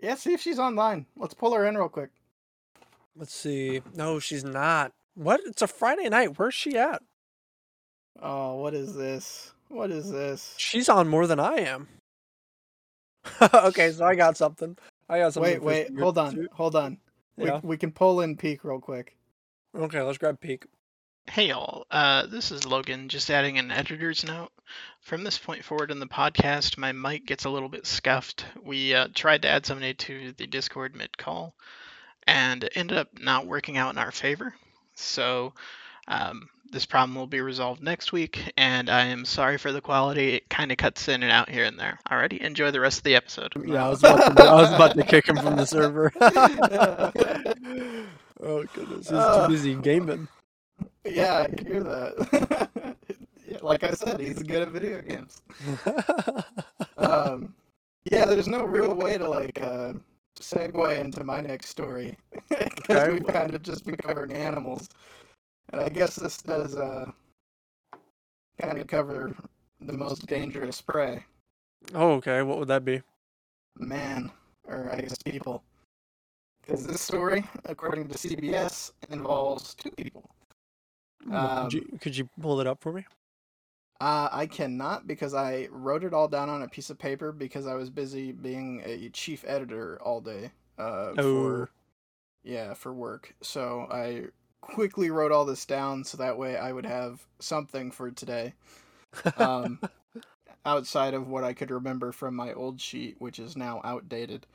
yeah, 0.01 0.15
see 0.15 0.33
if 0.33 0.41
she's 0.41 0.57
online. 0.57 1.05
Let's 1.15 1.35
pull 1.35 1.53
her 1.53 1.65
in 1.67 1.77
real 1.77 1.89
quick. 1.89 2.09
Let's 3.15 3.35
see. 3.35 3.81
No, 3.93 4.17
she's 4.19 4.43
not. 4.43 4.93
What? 5.13 5.41
It's 5.45 5.61
a 5.61 5.67
Friday 5.67 6.09
night. 6.09 6.39
Where's 6.39 6.55
she 6.55 6.75
at? 6.77 7.03
Oh, 8.19 8.55
what 8.55 8.73
is 8.73 8.95
this? 8.95 9.51
What 9.67 9.91
is 9.91 10.09
this? 10.11 10.55
She's 10.57 10.89
on 10.89 11.07
more 11.07 11.27
than 11.27 11.39
I 11.39 11.57
am. 11.57 11.87
okay, 13.53 13.91
so 13.91 14.05
I 14.05 14.15
got 14.15 14.37
something. 14.37 14.75
I 15.11 15.19
got 15.19 15.33
something. 15.33 15.61
Wait, 15.61 15.89
wait, 15.91 15.99
hold 15.99 16.17
on, 16.17 16.47
hold 16.53 16.73
on. 16.73 16.97
Yeah. 17.35 17.59
We, 17.61 17.69
we 17.69 17.77
can 17.77 17.91
pull 17.91 18.21
in 18.21 18.37
Peak 18.37 18.63
real 18.63 18.79
quick. 18.79 19.17
Okay, 19.75 20.01
let's 20.01 20.17
grab 20.17 20.39
Peak. 20.39 20.65
Hey 21.29 21.49
y'all, 21.49 21.85
uh, 21.91 22.27
this 22.27 22.49
is 22.49 22.65
Logan, 22.65 23.09
just 23.09 23.29
adding 23.29 23.57
an 23.57 23.71
editor's 23.71 24.25
note. 24.25 24.51
From 25.01 25.25
this 25.25 25.37
point 25.37 25.65
forward 25.65 25.91
in 25.91 25.99
the 25.99 26.07
podcast, 26.07 26.77
my 26.77 26.93
mic 26.93 27.25
gets 27.25 27.43
a 27.43 27.49
little 27.49 27.67
bit 27.67 27.85
scuffed. 27.85 28.45
We 28.63 28.93
uh, 28.93 29.09
tried 29.13 29.41
to 29.41 29.49
add 29.49 29.65
somebody 29.65 29.93
to 29.95 30.31
the 30.31 30.47
Discord 30.47 30.95
mid 30.95 31.17
call, 31.17 31.55
and 32.25 32.63
it 32.63 32.71
ended 32.75 32.97
up 32.97 33.09
not 33.19 33.47
working 33.47 33.75
out 33.75 33.91
in 33.93 33.97
our 33.99 34.11
favor. 34.11 34.55
So, 34.95 35.53
um, 36.07 36.47
this 36.71 36.85
problem 36.85 37.15
will 37.15 37.27
be 37.27 37.41
resolved 37.41 37.83
next 37.83 38.11
week, 38.11 38.51
and 38.57 38.89
I 38.89 39.05
am 39.05 39.25
sorry 39.25 39.57
for 39.57 39.71
the 39.71 39.81
quality. 39.81 40.35
It 40.35 40.49
kind 40.49 40.71
of 40.71 40.77
cuts 40.77 41.07
in 41.07 41.21
and 41.23 41.31
out 41.31 41.49
here 41.49 41.65
and 41.65 41.77
there. 41.79 41.99
Alrighty, 42.09 42.39
enjoy 42.39 42.71
the 42.71 42.79
rest 42.79 42.99
of 42.99 43.03
the 43.03 43.15
episode. 43.15 43.51
Yeah, 43.65 43.85
I 43.85 43.89
was 43.89 43.99
about 44.03 44.37
to, 44.37 44.43
I 44.43 44.53
was 44.55 44.71
about 44.73 44.95
to 44.95 45.03
kick 45.03 45.27
him 45.27 45.35
from 45.37 45.55
the 45.57 45.65
server. 45.65 46.11
oh 48.41 48.63
goodness, 48.73 49.09
he's 49.09 49.11
Uh. 49.17 49.47
too 49.47 49.53
busy 49.53 49.75
gaming. 49.75 50.27
Yeah, 51.05 51.39
I 51.39 51.47
can 51.55 51.65
hear 51.65 51.83
that. 51.83 52.95
Yeah, 53.47 53.57
like 53.63 53.83
I 53.83 53.91
said, 53.91 54.21
he's 54.21 54.41
good 54.41 54.61
at 54.61 54.69
video 54.69 55.01
games. 55.01 55.41
Um, 56.95 57.53
yeah, 58.09 58.23
there's 58.23 58.47
no 58.47 58.63
real 58.63 58.93
way 58.95 59.17
to 59.17 59.27
like 59.27 59.59
uh, 59.61 59.91
segue 60.39 60.97
into 60.99 61.25
my 61.25 61.41
next 61.41 61.67
story 61.67 62.15
because 62.47 62.69
Okay. 62.89 63.11
we've 63.11 63.27
kind 63.27 63.53
of 63.53 63.61
just 63.61 63.85
been 63.85 63.97
covering 63.97 64.31
animals, 64.31 64.87
and 65.69 65.81
I 65.81 65.89
guess 65.89 66.15
this 66.15 66.37
does 66.37 66.75
uh, 66.75 67.09
kind 68.59 68.77
of 68.77 68.87
cover 68.87 69.35
the 69.79 69.93
most 69.93 70.27
dangerous 70.27 70.81
prey, 70.81 71.23
oh, 71.95 72.11
okay. 72.13 72.41
What 72.43 72.59
would 72.59 72.67
that 72.67 72.85
be? 72.85 73.01
man, 73.77 74.29
or 74.67 74.91
I 74.91 75.01
guess 75.01 75.15
people. 75.23 75.63
Because 76.61 76.85
this 76.85 77.01
story, 77.01 77.43
according 77.65 78.07
to 78.09 78.15
CBS, 78.17 78.91
involves 79.09 79.73
two 79.73 79.89
people. 79.91 80.29
Um, 81.31 81.63
could, 81.63 81.73
you, 81.73 81.99
could 81.99 82.17
you 82.17 82.29
pull 82.39 82.59
it 82.61 82.67
up 82.67 82.81
for 82.81 82.91
me? 82.93 83.05
Uh, 83.99 84.29
I 84.31 84.45
cannot 84.45 85.07
because 85.07 85.33
I 85.33 85.67
wrote 85.71 86.03
it 86.03 86.13
all 86.13 86.27
down 86.27 86.49
on 86.49 86.63
a 86.63 86.67
piece 86.67 86.89
of 86.89 86.99
paper 86.99 87.31
because 87.31 87.65
I 87.65 87.75
was 87.75 87.89
busy 87.89 88.31
being 88.31 88.81
a 88.85 89.09
chief 89.09 89.43
editor 89.47 89.99
all 90.01 90.21
day. 90.21 90.51
Uh, 90.77 91.13
Oh. 91.17 91.23
for 91.23 91.69
yeah, 92.43 92.73
for 92.73 92.93
work. 92.93 93.35
So 93.41 93.87
I 93.91 94.25
quickly 94.61 95.09
wrote 95.09 95.31
all 95.31 95.45
this 95.45 95.65
down 95.65 96.03
so 96.03 96.17
that 96.17 96.37
way 96.37 96.55
I 96.55 96.71
would 96.71 96.85
have 96.85 97.25
something 97.39 97.91
for 97.91 98.11
today. 98.11 98.53
Um, 99.37 99.79
outside 100.65 101.13
of 101.13 101.27
what 101.27 101.43
I 101.43 101.53
could 101.53 101.71
remember 101.71 102.11
from 102.11 102.35
my 102.35 102.53
old 102.53 102.79
sheet, 102.79 103.15
which 103.19 103.39
is 103.39 103.57
now 103.57 103.81
outdated. 103.83 104.45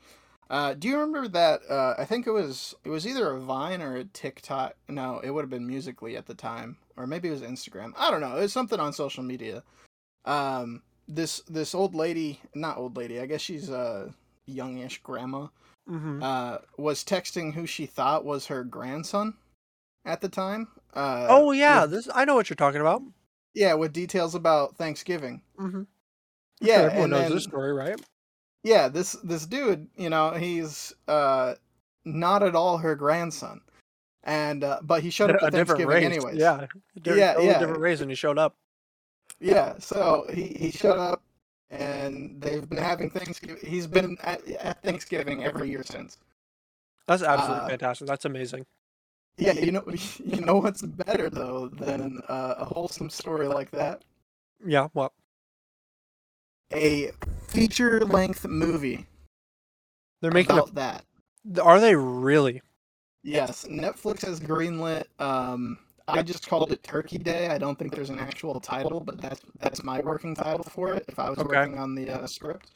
Uh, 0.49 0.73
do 0.73 0.87
you 0.87 0.97
remember 0.97 1.27
that? 1.27 1.61
Uh, 1.69 1.95
I 1.97 2.05
think 2.05 2.25
it 2.25 2.31
was 2.31 2.73
it 2.85 2.89
was 2.89 3.05
either 3.05 3.31
a 3.31 3.39
Vine 3.39 3.81
or 3.81 3.97
a 3.97 4.05
TikTok. 4.05 4.75
No, 4.87 5.19
it 5.19 5.31
would 5.31 5.41
have 5.41 5.49
been 5.49 5.67
Musical.ly 5.67 6.13
at 6.13 6.25
the 6.25 6.33
time, 6.33 6.77
or 6.95 7.05
maybe 7.05 7.27
it 7.27 7.31
was 7.31 7.41
Instagram. 7.41 7.91
I 7.97 8.09
don't 8.09 8.21
know. 8.21 8.37
It 8.37 8.41
was 8.41 8.53
something 8.53 8.79
on 8.79 8.93
social 8.93 9.23
media. 9.23 9.63
Um, 10.23 10.83
this 11.07 11.41
this 11.49 11.75
old 11.75 11.95
lady, 11.95 12.39
not 12.55 12.77
old 12.77 12.95
lady. 12.95 13.19
I 13.19 13.25
guess 13.25 13.41
she's 13.41 13.69
a 13.69 14.13
youngish 14.45 15.01
grandma. 15.03 15.47
mm-hmm. 15.89 16.23
Uh, 16.23 16.59
was 16.77 17.03
texting 17.03 17.53
who 17.53 17.65
she 17.65 17.85
thought 17.85 18.23
was 18.23 18.47
her 18.47 18.63
grandson 18.63 19.33
at 20.07 20.21
the 20.21 20.29
time. 20.29 20.67
Uh, 20.93 21.27
oh 21.29 21.51
yeah, 21.51 21.81
with- 21.81 21.91
this 21.91 22.09
I 22.15 22.25
know 22.25 22.33
what 22.35 22.49
you're 22.49 22.55
talking 22.55 22.81
about. 22.81 23.03
yeah, 23.53 23.73
with 23.75 23.93
details 23.93 24.33
about 24.35 24.75
Thanksgiving. 24.77 25.41
Mm-hmm. 25.59 25.83
Yeah, 26.61 26.73
everyone 26.75 27.11
knows 27.11 27.21
then, 27.23 27.31
this 27.35 27.43
story, 27.43 27.73
right? 27.73 27.99
yeah 28.63 28.87
this 28.89 29.13
this 29.23 29.45
dude 29.45 29.87
you 29.95 30.09
know 30.09 30.31
he's 30.31 30.91
uh 31.07 31.53
not 32.03 32.41
at 32.41 32.55
all 32.55 32.79
her 32.79 32.95
grandson 32.95 33.61
and 34.23 34.63
uh 34.63 34.79
but 34.81 35.03
he 35.03 35.11
showed 35.11 35.29
up 35.29 35.41
a 35.43 35.45
at 35.45 35.51
different 35.53 35.79
thanksgiving 35.79 36.09
race. 36.09 36.17
anyways 36.17 36.37
Yeah, 36.37 36.65
Di- 36.99 37.15
Yeah, 37.17 37.33
totally 37.33 37.47
yeah. 37.47 37.59
different 37.59 37.79
race, 37.81 38.01
and 38.01 38.09
he 38.09 38.15
showed 38.15 38.39
up. 38.39 38.55
yeah 39.39 39.75
so 39.77 40.25
he 40.33 40.47
he 40.59 40.71
showed 40.71 40.97
up 40.97 41.21
and 41.69 42.41
they've 42.41 42.67
been 42.67 42.79
having 42.79 43.11
thanksgiving 43.11 43.63
he's 43.63 43.85
been 43.87 44.17
at, 44.23 44.45
at 44.49 44.81
thanksgiving 44.81 45.43
every 45.45 45.69
year 45.69 45.83
since 45.83 46.17
That's 47.05 47.21
absolutely 47.21 47.65
Uh, 47.65 47.69
fantastic. 47.69 48.07
That's 48.07 48.25
amazing. 48.25 48.65
Yeah 49.37 49.53
you 49.53 49.71
know 49.71 49.83
you 50.25 50.41
know 50.41 50.55
what's 50.57 50.81
better 50.81 51.29
though 51.29 51.67
than 51.69 52.19
uh, 52.27 52.55
a 52.57 52.65
wholesome 52.65 53.09
story 53.09 53.47
like 53.47 53.71
that 53.71 54.03
Yeah. 54.65 54.87
What? 54.93 55.11
a 56.73 57.11
feature 57.47 58.01
length 58.05 58.45
movie 58.45 59.05
They're 60.21 60.31
making 60.31 60.57
about 60.57 60.75
that. 60.75 61.05
Are 61.61 61.79
they 61.79 61.95
really? 61.95 62.61
Yes, 63.23 63.65
Netflix 63.69 64.25
has 64.25 64.39
greenlit. 64.39 65.05
Um, 65.19 65.77
I 66.09 66.21
just 66.23 66.47
called 66.47 66.71
it 66.71 66.83
Turkey 66.83 67.17
Day. 67.17 67.47
I 67.47 67.57
don't 67.57 67.77
think 67.79 67.93
there's 67.95 68.09
an 68.09 68.19
actual 68.19 68.59
title, 68.59 68.99
but 68.99 69.19
that's 69.21 69.41
that's 69.59 69.83
my 69.83 69.99
working 70.01 70.35
title 70.35 70.63
for 70.63 70.93
it. 70.93 71.05
If 71.07 71.19
I 71.19 71.29
was 71.29 71.39
Okay. 71.39 71.47
working 71.55 71.77
on 71.77 71.95
the 71.95 72.09
uh, 72.09 72.27
script, 72.27 72.71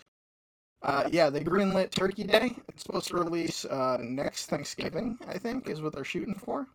uh, 0.83 1.07
yeah, 1.11 1.29
they 1.29 1.41
greenlit 1.41 1.91
Turkey 1.91 2.23
Day. 2.23 2.55
It's 2.69 2.83
supposed 2.83 3.07
to 3.09 3.17
release 3.17 3.65
uh, 3.65 3.97
next 4.01 4.47
Thanksgiving. 4.47 5.17
I 5.27 5.37
think 5.37 5.67
is 5.69 5.81
what 5.81 5.93
they're 5.93 6.03
shooting 6.03 6.35
for. 6.35 6.67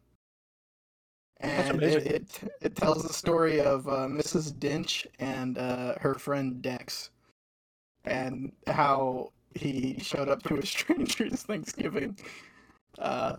And 1.41 1.83
it, 1.83 2.07
it 2.07 2.41
it 2.63 2.77
tells 2.77 3.03
the 3.03 3.13
story 3.13 3.61
of 3.61 3.87
uh, 3.89 4.07
Mrs. 4.09 4.53
Dench 4.55 5.07
and 5.19 5.59
uh, 5.59 5.95
her 6.01 6.15
friend 6.15 6.63
Dex, 6.63 7.11
and 8.05 8.53
how 8.67 9.33
he 9.55 9.99
showed 10.01 10.29
up 10.29 10.43
to 10.45 10.57
a 10.57 10.65
stranger's 10.67 11.43
Thanksgiving. 11.43 12.17
Uh, 12.99 13.37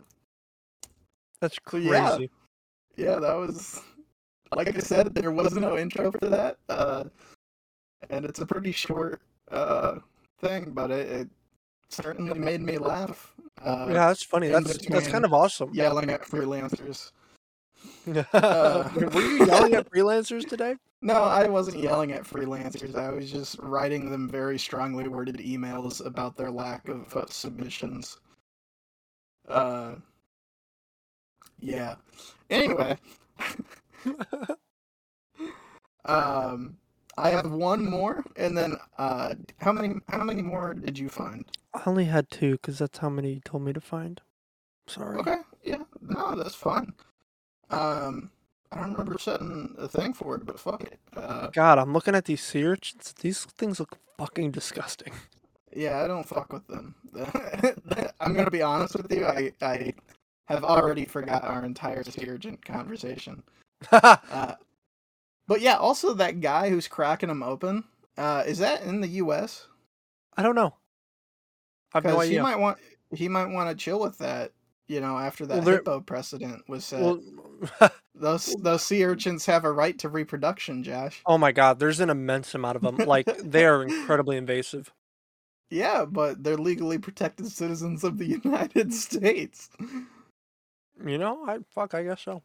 That's 1.41 1.58
So, 1.71 1.77
yeah. 1.77 2.10
crazy. 2.10 2.30
yeah, 2.97 3.15
that 3.15 3.34
was 3.36 3.82
like 4.56 4.75
I 4.75 4.80
said, 4.80 5.15
there 5.15 5.32
was 5.32 5.56
no 5.56 5.77
intro 5.77 6.12
for 6.12 6.27
that, 6.30 6.58
uh, 6.69 7.06
and 8.10 8.25
it's 8.25 8.39
a 8.41 8.45
pretty 8.45 8.71
short 8.71 9.21
uh, 9.51 9.95
thing, 10.39 10.71
but 10.71 10.91
it, 10.91 11.08
it 11.10 11.30
certainly 11.89 12.39
made 12.39 12.62
me 12.62 12.78
laugh. 12.78 13.34
Uh, 13.63 13.88
yeah, 13.89 14.08
that's 14.08 14.23
funny. 14.23 14.50
That's 14.50 14.86
that's 14.88 15.08
kind 15.08 15.26
of 15.26 15.34
awesome. 15.34 15.73
yelling 15.73 16.10
at 16.10 16.23
freelancers. 16.23 17.12
Were 18.06 18.26
Uh, 18.34 18.89
you 19.13 19.45
yelling 19.45 19.76
at 19.76 19.89
freelancers 19.91 20.47
today? 20.47 20.76
No, 21.02 21.23
I 21.23 21.47
wasn't 21.47 21.84
yelling 21.84 22.12
at 22.12 22.23
freelancers. 22.23 22.95
I 22.95 23.12
was 23.12 23.32
just 23.32 23.58
writing 23.60 24.10
them 24.10 24.30
very 24.30 24.58
strongly 24.58 25.08
worded 25.08 25.38
emails 25.38 26.04
about 26.06 26.36
their 26.36 26.52
lack 26.52 26.88
of 26.88 27.15
uh, 27.15 27.26
submissions. 27.28 28.17
Uh, 29.47 29.95
yeah. 31.60 31.95
Anyway, 32.50 32.97
um, 36.06 36.78
I 37.17 37.30
have 37.30 37.51
one 37.51 37.89
more, 37.89 38.23
and 38.36 38.58
then 38.58 38.75
uh, 38.97 39.34
how 39.58 39.71
many 39.71 39.95
how 40.10 40.23
many 40.23 40.41
more 40.41 40.73
did 40.73 40.99
you 40.99 41.10
find? 41.10 41.45
I 41.73 41.82
only 41.86 42.06
had 42.06 42.30
two 42.30 42.53
because 42.53 42.77
that's 42.80 42.99
how 42.99 43.10
many 43.10 43.34
you 43.34 43.41
told 43.43 43.63
me 43.63 43.73
to 43.73 43.82
find. 43.82 44.21
Sorry. 44.88 45.17
Okay, 45.17 45.38
yeah, 45.63 45.84
no, 46.01 46.36
that's 46.36 46.56
fine. 46.56 46.93
Um, 47.69 48.32
I 48.71 48.82
don't 48.82 48.91
remember 48.91 49.17
setting 49.17 49.75
a 49.77 49.88
thing 49.88 50.13
for 50.13 50.36
it, 50.36 50.45
but 50.45 50.60
fuck 50.60 50.84
it. 50.84 50.99
Uh, 51.15 51.47
God, 51.47 51.80
I'm 51.80 51.93
looking 51.93 52.15
at 52.15 52.25
these 52.25 52.41
sea 52.43 52.63
urchins. 52.63 53.13
These 53.19 53.45
things 53.45 53.80
look 53.80 53.97
fucking 54.17 54.51
disgusting. 54.51 55.13
Yeah, 55.75 56.01
I 56.03 56.08
don't 56.08 56.27
fuck 56.27 56.53
with 56.53 56.67
them. 56.67 56.95
I'm 58.19 58.34
gonna 58.34 58.51
be 58.51 58.62
honest 58.62 58.95
with 58.95 59.12
you. 59.12 59.25
I 59.25 59.51
I 59.62 59.93
have 60.45 60.63
already 60.63 61.06
forgot 61.06 61.43
our 61.43 61.65
entire 61.65 62.03
sea 62.03 62.25
urchin 62.27 62.58
conversation. 62.58 63.43
Uh, 63.91 64.56
but 65.47 65.62
yeah, 65.62 65.75
also 65.77 66.13
that 66.15 66.41
guy 66.41 66.69
who's 66.69 66.88
cracking 66.88 67.29
them 67.29 67.43
open. 67.43 67.83
Uh, 68.17 68.43
is 68.47 68.57
that 68.60 68.81
in 68.83 69.01
the 69.01 69.07
U.S.? 69.07 69.67
I 70.36 70.43
don't 70.43 70.55
know. 70.55 70.73
I've 71.93 72.03
no 72.03 72.12
Because 72.12 72.29
he 72.29 72.39
might 72.39 72.60
want 72.60 72.77
he 73.13 73.29
might 73.29 73.47
want 73.47 73.69
to 73.69 73.75
chill 73.83 73.99
with 73.99 74.17
that. 74.19 74.51
You 74.88 75.01
know, 75.01 75.17
after 75.17 75.45
that 75.45 75.55
Well, 75.55 75.63
there- 75.63 75.75
hippo 75.75 75.99
precedent 75.99 76.63
was 76.69 76.86
set. 76.86 77.01
Well, 77.01 77.21
those 78.15 78.55
those 78.60 78.83
sea 78.83 79.03
urchins 79.03 79.45
have 79.45 79.65
a 79.65 79.71
right 79.71 79.97
to 79.99 80.10
reproduction, 80.10 80.83
Josh. 80.83 81.21
oh 81.25 81.38
my 81.38 81.51
God, 81.51 81.79
there's 81.79 81.99
an 81.99 82.10
immense 82.10 82.55
amount 82.55 82.77
of 82.77 82.81
them. 82.83 82.95
Like 82.97 83.25
they 83.43 83.65
are 83.65 83.83
incredibly 83.83 84.38
invasive. 84.38 84.91
Yeah, 85.69 86.05
but 86.05 86.43
they're 86.43 86.57
legally 86.57 86.97
protected 86.97 87.47
citizens 87.51 88.03
of 88.05 88.17
the 88.17 88.25
United 88.43 88.93
States. 88.93 89.69
You 91.05 91.17
know, 91.17 91.43
I 91.45 91.60
fuck, 91.75 91.93
I 91.93 92.03
guess 92.03 92.21
so. 92.21 92.41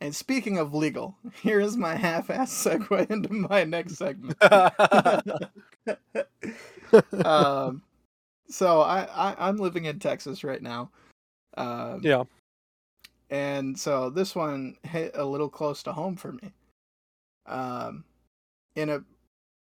And 0.00 0.14
speaking 0.14 0.58
of 0.58 0.74
legal, 0.74 1.16
here 1.42 1.60
is 1.60 1.76
my 1.76 1.94
half-ass 1.94 2.52
segue 2.52 3.10
into 3.10 3.32
my 3.32 3.64
next 3.64 3.96
segment. 3.96 4.36
um, 7.24 7.82
so 8.48 8.80
I, 8.80 9.06
I 9.14 9.36
I'm 9.38 9.58
living 9.58 9.84
in 9.84 9.98
Texas 9.98 10.42
right 10.42 10.62
now. 10.62 10.90
Um, 11.56 12.00
yeah. 12.02 12.24
and 13.28 13.78
so 13.78 14.08
this 14.08 14.34
one 14.34 14.76
hit 14.84 15.12
a 15.14 15.24
little 15.24 15.48
close 15.48 15.82
to 15.82 15.92
home 15.92 16.16
for 16.16 16.32
me. 16.32 16.52
Um, 17.46 18.04
in 18.76 18.88
a, 18.88 19.00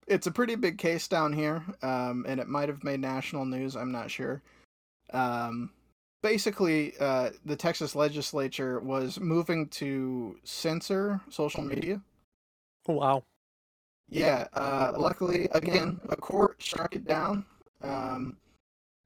it's 0.07 0.27
a 0.27 0.31
pretty 0.31 0.55
big 0.55 0.77
case 0.77 1.07
down 1.07 1.33
here, 1.33 1.63
um, 1.83 2.25
and 2.27 2.39
it 2.39 2.47
might 2.47 2.69
have 2.69 2.83
made 2.83 2.99
national 2.99 3.45
news. 3.45 3.75
I'm 3.75 3.91
not 3.91 4.09
sure. 4.09 4.41
Um, 5.13 5.69
basically, 6.21 6.93
uh, 6.99 7.31
the 7.45 7.55
Texas 7.55 7.95
legislature 7.95 8.79
was 8.79 9.19
moving 9.19 9.67
to 9.69 10.37
censor 10.43 11.21
social 11.29 11.63
media. 11.63 12.01
Oh, 12.87 12.93
wow. 12.93 13.23
Yeah. 14.09 14.47
Uh, 14.53 14.93
luckily, 14.97 15.47
again, 15.51 15.99
a 16.09 16.15
court 16.15 16.61
struck 16.61 16.95
it 16.95 17.05
down. 17.05 17.45
Um, 17.81 18.37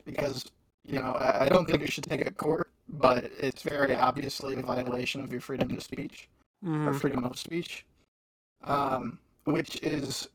because 0.05 0.45
you 0.85 0.99
know 0.99 1.11
I, 1.13 1.45
I 1.45 1.49
don't 1.49 1.65
think 1.65 1.83
it 1.83 1.91
should 1.91 2.03
take 2.03 2.25
a 2.25 2.31
court, 2.31 2.69
but 2.89 3.25
it's 3.39 3.61
very 3.61 3.95
obviously 3.95 4.55
a 4.55 4.61
violation 4.61 5.21
of 5.21 5.31
your 5.31 5.41
freedom 5.41 5.71
of 5.71 5.83
speech 5.83 6.29
or 6.63 6.69
Mhm. 6.69 6.99
freedom 7.01 7.23
of 7.23 7.37
speech, 7.37 7.85
um, 8.63 9.19
which 9.45 9.81
is, 9.83 10.29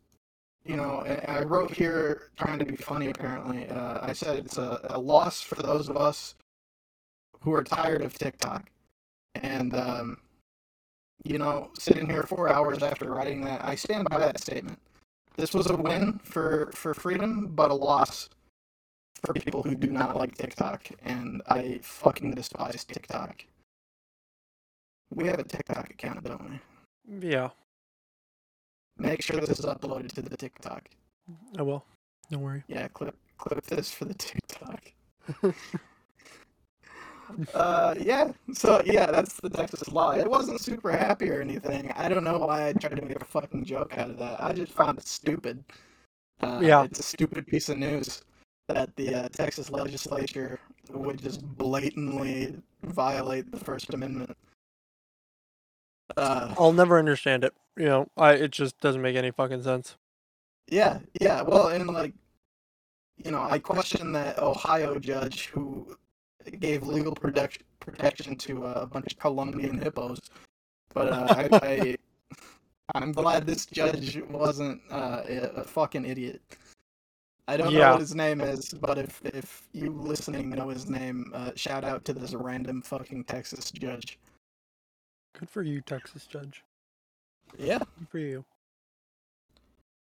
you 0.65 0.77
know, 0.77 1.03
I 1.07 1.39
I 1.39 1.43
wrote 1.43 1.71
here 1.71 2.31
trying 2.37 2.59
to 2.59 2.65
be 2.65 2.77
funny. 2.77 3.09
Apparently, 3.09 3.69
uh, 3.69 3.99
I 4.07 4.13
said 4.13 4.39
it's 4.39 4.59
a, 4.59 4.81
a 4.91 4.99
loss 4.99 5.41
for 5.41 5.57
those 5.57 5.89
of 5.89 5.97
us 5.97 6.35
who 7.47 7.55
are 7.55 7.63
tired 7.63 8.03
of 8.03 8.13
TikTok, 8.13 8.69
and 9.37 9.73
um, 9.73 10.19
you 11.25 11.39
know, 11.39 11.71
sitting 11.79 12.11
here 12.11 12.25
four 12.25 12.53
hours 12.53 12.83
after 12.83 13.09
writing 13.09 13.43
that, 13.45 13.65
I 13.65 13.77
stand 13.77 14.09
by 14.11 14.19
that 14.19 14.41
statement. 14.41 14.81
This 15.37 15.55
was 15.55 15.71
a 15.71 15.77
win 15.77 16.19
for 16.25 16.73
for 16.75 16.93
freedom, 16.93 17.53
but 17.55 17.71
a 17.71 17.75
loss 17.75 18.29
for 19.25 19.33
people 19.33 19.63
who 19.63 19.77
do 19.77 19.87
not 19.93 20.17
like 20.17 20.37
TikTok, 20.37 20.89
and 21.05 21.41
I 21.47 21.79
fucking 21.85 22.35
despise 22.35 22.83
TikTok. 22.83 23.45
We 25.15 25.29
have 25.29 25.39
a 25.39 25.45
TikTok 25.45 25.91
account, 25.91 26.25
don't 26.25 26.51
we? 26.51 27.29
Yeah, 27.29 27.51
Make 28.99 29.23
sure 29.23 29.39
this 29.39 29.61
is 29.61 29.65
uploaded 29.65 30.13
to 30.15 30.23
the 30.23 30.37
TikTok. 30.37 30.89
I 31.57 31.63
will. 31.63 31.85
Don't 32.29 32.41
worry. 32.43 32.65
Yeah, 32.67 32.89
clip 32.89 33.15
clip 33.39 33.65
this 33.67 33.93
for 33.93 34.05
the 34.05 34.15
TikTok. 34.19 34.93
uh, 37.55 37.95
yeah. 38.01 38.33
So 38.53 38.83
yeah, 38.85 39.07
that's 39.07 39.35
the 39.41 39.51
Texas 39.51 39.89
law. 39.89 40.13
It 40.13 40.29
wasn't 40.29 40.61
super 40.61 40.91
happy 40.93 41.31
or 41.31 41.41
anything. 41.41 41.93
I 41.97 42.09
don't 42.09 42.25
know 42.25 42.39
why 42.39 42.69
I 42.69 42.73
tried 42.73 42.97
to 42.97 43.03
make 43.05 43.21
a 43.21 43.25
fucking 43.25 43.65
joke 43.65 43.97
out 43.99 44.11
of 44.11 44.19
that. 44.19 44.43
I 44.43 44.53
just 44.53 44.73
found 44.73 44.99
it 44.99 45.07
stupid. 45.07 45.65
Uh, 46.41 46.61
Yeah. 46.63 46.85
it's 46.85 47.01
a 47.01 47.03
stupid 47.03 47.47
piece 47.47 47.69
of 47.69 47.79
news 47.79 48.23
that 48.69 48.95
the 48.97 49.15
uh, 49.15 49.29
Texas 49.31 49.71
legislature 49.71 50.59
would 50.91 51.21
just 51.23 51.43
blatantly 51.57 52.57
violate 52.83 53.51
the 53.51 53.59
First 53.59 53.95
Amendment. 53.95 54.37
Uh, 56.17 56.55
I'll 56.59 56.73
never 56.73 56.99
understand 56.99 57.45
it. 57.45 57.55
You 57.77 57.87
know, 57.87 58.09
I 58.17 58.33
it 58.33 58.53
just 58.53 58.81
doesn't 58.81 59.03
make 59.03 59.17
any 59.17 59.31
fucking 59.31 59.63
sense. 59.63 59.97
Yeah, 60.69 60.99
yeah. 61.21 61.43
Well, 61.43 61.69
and 61.69 61.87
like, 61.89 62.15
you 63.25 63.31
know, 63.31 63.43
I 63.43 63.59
question 63.59 64.13
that 64.13 64.39
Ohio 64.39 64.99
judge 64.99 65.47
who 65.47 65.97
gave 66.61 66.87
legal 66.87 67.15
protection 67.15 67.63
protection 67.81 68.37
to 68.37 68.65
a 68.67 68.87
bunch 68.87 69.13
of 69.13 69.19
Colombian 69.19 69.79
hippos, 69.79 70.21
but 70.95 71.13
uh, 71.13 71.27
I, 71.31 71.49
I, 71.63 71.97
I'm 72.95 73.13
glad 73.13 73.47
this 73.47 73.67
judge 73.67 74.21
wasn't 74.29 74.81
uh, 74.91 75.23
a, 75.29 75.37
a 75.57 75.65
fucking 75.65 76.05
idiot. 76.05 76.43
I 77.49 77.57
don't 77.57 77.73
know 77.73 77.93
what 77.93 78.01
his 78.01 78.15
name 78.15 78.41
is, 78.41 78.71
but 78.71 78.99
if 78.99 79.21
if 79.25 79.69
you 79.73 79.91
listening 79.93 80.51
know 80.51 80.69
his 80.69 80.89
name, 80.91 81.31
uh, 81.35 81.53
shout 81.55 81.85
out 81.85 82.05
to 82.07 82.13
this 82.13 82.35
random 82.35 82.83
fucking 82.83 83.25
Texas 83.25 83.71
judge. 83.71 84.19
Good 85.39 85.49
for 85.51 85.63
you, 85.63 85.81
Texas 85.81 86.27
judge. 86.27 86.65
Yeah, 87.57 87.79
Good 87.99 88.09
for 88.09 88.19
you. 88.19 88.45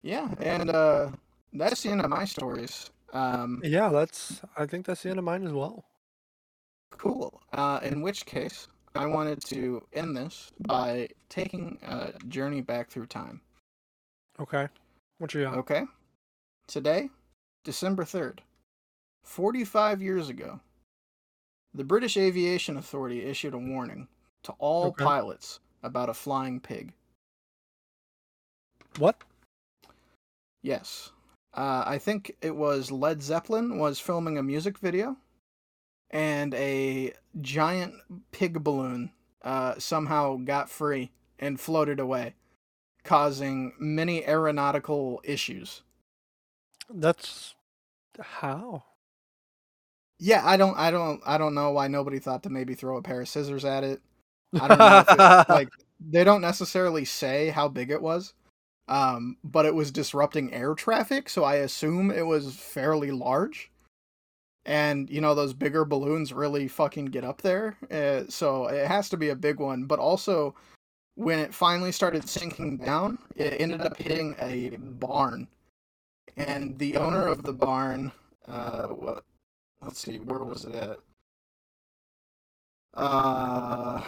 yeah, 0.02 0.28
and 0.40 0.70
uh, 0.70 1.10
that's 1.52 1.82
the 1.82 1.90
end 1.90 2.00
of 2.00 2.10
my 2.10 2.24
stories. 2.24 2.90
Um, 3.12 3.60
Yeah, 3.62 3.90
that's. 3.90 4.40
I 4.56 4.66
think 4.66 4.86
that's 4.86 5.02
the 5.02 5.10
end 5.10 5.18
of 5.18 5.24
mine 5.24 5.46
as 5.46 5.52
well. 5.52 5.84
Cool. 6.98 7.40
Uh, 7.52 7.80
in 7.82 8.00
which 8.02 8.24
case, 8.26 8.68
I 8.94 9.06
wanted 9.06 9.42
to 9.46 9.82
end 9.92 10.16
this 10.16 10.52
by 10.60 11.08
taking 11.28 11.78
a 11.86 12.12
journey 12.28 12.60
back 12.60 12.88
through 12.90 13.06
time. 13.06 13.40
Okay. 14.40 14.68
What 15.18 15.34
you 15.34 15.42
got? 15.42 15.54
Okay? 15.58 15.84
Today, 16.66 17.10
December 17.64 18.04
3rd, 18.04 18.38
45 19.24 20.02
years 20.02 20.28
ago, 20.28 20.60
the 21.74 21.84
British 21.84 22.16
Aviation 22.16 22.76
Authority 22.76 23.22
issued 23.22 23.54
a 23.54 23.58
warning 23.58 24.08
to 24.44 24.52
all 24.58 24.86
Okay. 24.86 25.04
pilots 25.04 25.60
about 25.82 26.08
a 26.08 26.14
flying 26.14 26.60
pig. 26.60 26.92
What? 28.98 29.16
Yes. 30.62 31.10
Uh, 31.52 31.82
I 31.86 31.98
think 31.98 32.34
it 32.40 32.54
was 32.54 32.90
Led 32.90 33.22
Zeppelin 33.22 33.78
was 33.78 34.00
filming 34.00 34.38
a 34.38 34.42
music 34.42 34.78
video, 34.78 35.16
and 36.14 36.54
a 36.54 37.12
giant 37.42 37.94
pig 38.32 38.64
balloon 38.64 39.12
uh, 39.42 39.76
somehow 39.78 40.38
got 40.38 40.70
free 40.70 41.12
and 41.40 41.60
floated 41.60 42.00
away, 42.00 42.36
causing 43.04 43.74
many 43.78 44.26
aeronautical 44.26 45.20
issues. 45.24 45.82
That's 46.88 47.54
how. 48.20 48.84
Yeah, 50.18 50.42
I 50.46 50.56
don't, 50.56 50.76
I 50.78 50.90
don't, 50.90 51.20
I 51.26 51.38
don't 51.38 51.54
know 51.54 51.70
why 51.72 51.88
nobody 51.88 52.18
thought 52.18 52.42
to 52.44 52.50
maybe 52.50 52.74
throw 52.74 52.96
a 52.96 53.02
pair 53.02 53.20
of 53.20 53.28
scissors 53.28 53.64
at 53.64 53.84
it. 53.84 54.00
I 54.58 54.68
don't 54.68 54.84
know. 54.84 54.98
If 55.00 55.10
it, 55.10 55.20
like 55.48 55.70
they 56.00 56.24
don't 56.24 56.40
necessarily 56.40 57.04
say 57.04 57.50
how 57.50 57.68
big 57.68 57.90
it 57.90 58.02
was, 58.02 58.34
um, 58.88 59.38
but 59.44 59.66
it 59.66 59.74
was 59.74 59.92
disrupting 59.92 60.54
air 60.54 60.74
traffic, 60.74 61.28
so 61.30 61.44
I 61.44 61.56
assume 61.56 62.10
it 62.12 62.26
was 62.26 62.56
fairly 62.56 63.12
large. 63.12 63.72
And 64.66 65.10
you 65.10 65.20
know 65.20 65.34
those 65.34 65.52
bigger 65.52 65.84
balloons 65.84 66.32
really 66.32 66.68
fucking 66.68 67.06
get 67.06 67.22
up 67.24 67.42
there, 67.42 67.76
uh, 67.90 68.22
so 68.30 68.66
it 68.68 68.86
has 68.86 69.10
to 69.10 69.16
be 69.18 69.28
a 69.28 69.36
big 69.36 69.60
one. 69.60 69.84
But 69.84 69.98
also, 69.98 70.54
when 71.16 71.38
it 71.38 71.52
finally 71.52 71.92
started 71.92 72.26
sinking 72.28 72.78
down, 72.78 73.18
it 73.36 73.60
ended 73.60 73.82
up 73.82 73.96
hitting 73.98 74.34
a 74.40 74.70
barn, 74.78 75.48
and 76.38 76.78
the 76.78 76.96
owner 76.96 77.26
of 77.26 77.42
the 77.42 77.52
barn, 77.52 78.10
uh, 78.48 78.86
what? 78.86 79.24
Let's 79.82 79.98
see, 80.00 80.16
where 80.18 80.38
was 80.38 80.64
it 80.64 80.74
at? 80.74 80.98
Uh, 82.94 84.02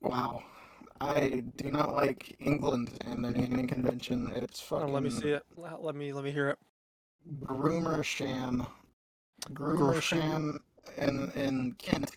wow. 0.00 0.42
I 1.00 1.44
do 1.56 1.70
not 1.70 1.94
like 1.94 2.36
England 2.40 2.90
and 3.06 3.24
the 3.24 3.30
naming 3.30 3.66
convention. 3.68 4.32
It's 4.34 4.60
Oh, 4.70 4.78
fucking. 4.80 4.92
let 4.94 5.02
me 5.02 5.10
see 5.10 5.30
it. 5.30 5.44
Let 5.56 5.94
me 5.94 6.12
let 6.12 6.24
me 6.24 6.32
hear 6.32 6.48
it. 6.48 6.58
Groomersham. 7.44 8.66
Groomersham 9.52 10.58
and 10.96 11.32
in 11.34 11.72
Kent. 11.78 12.10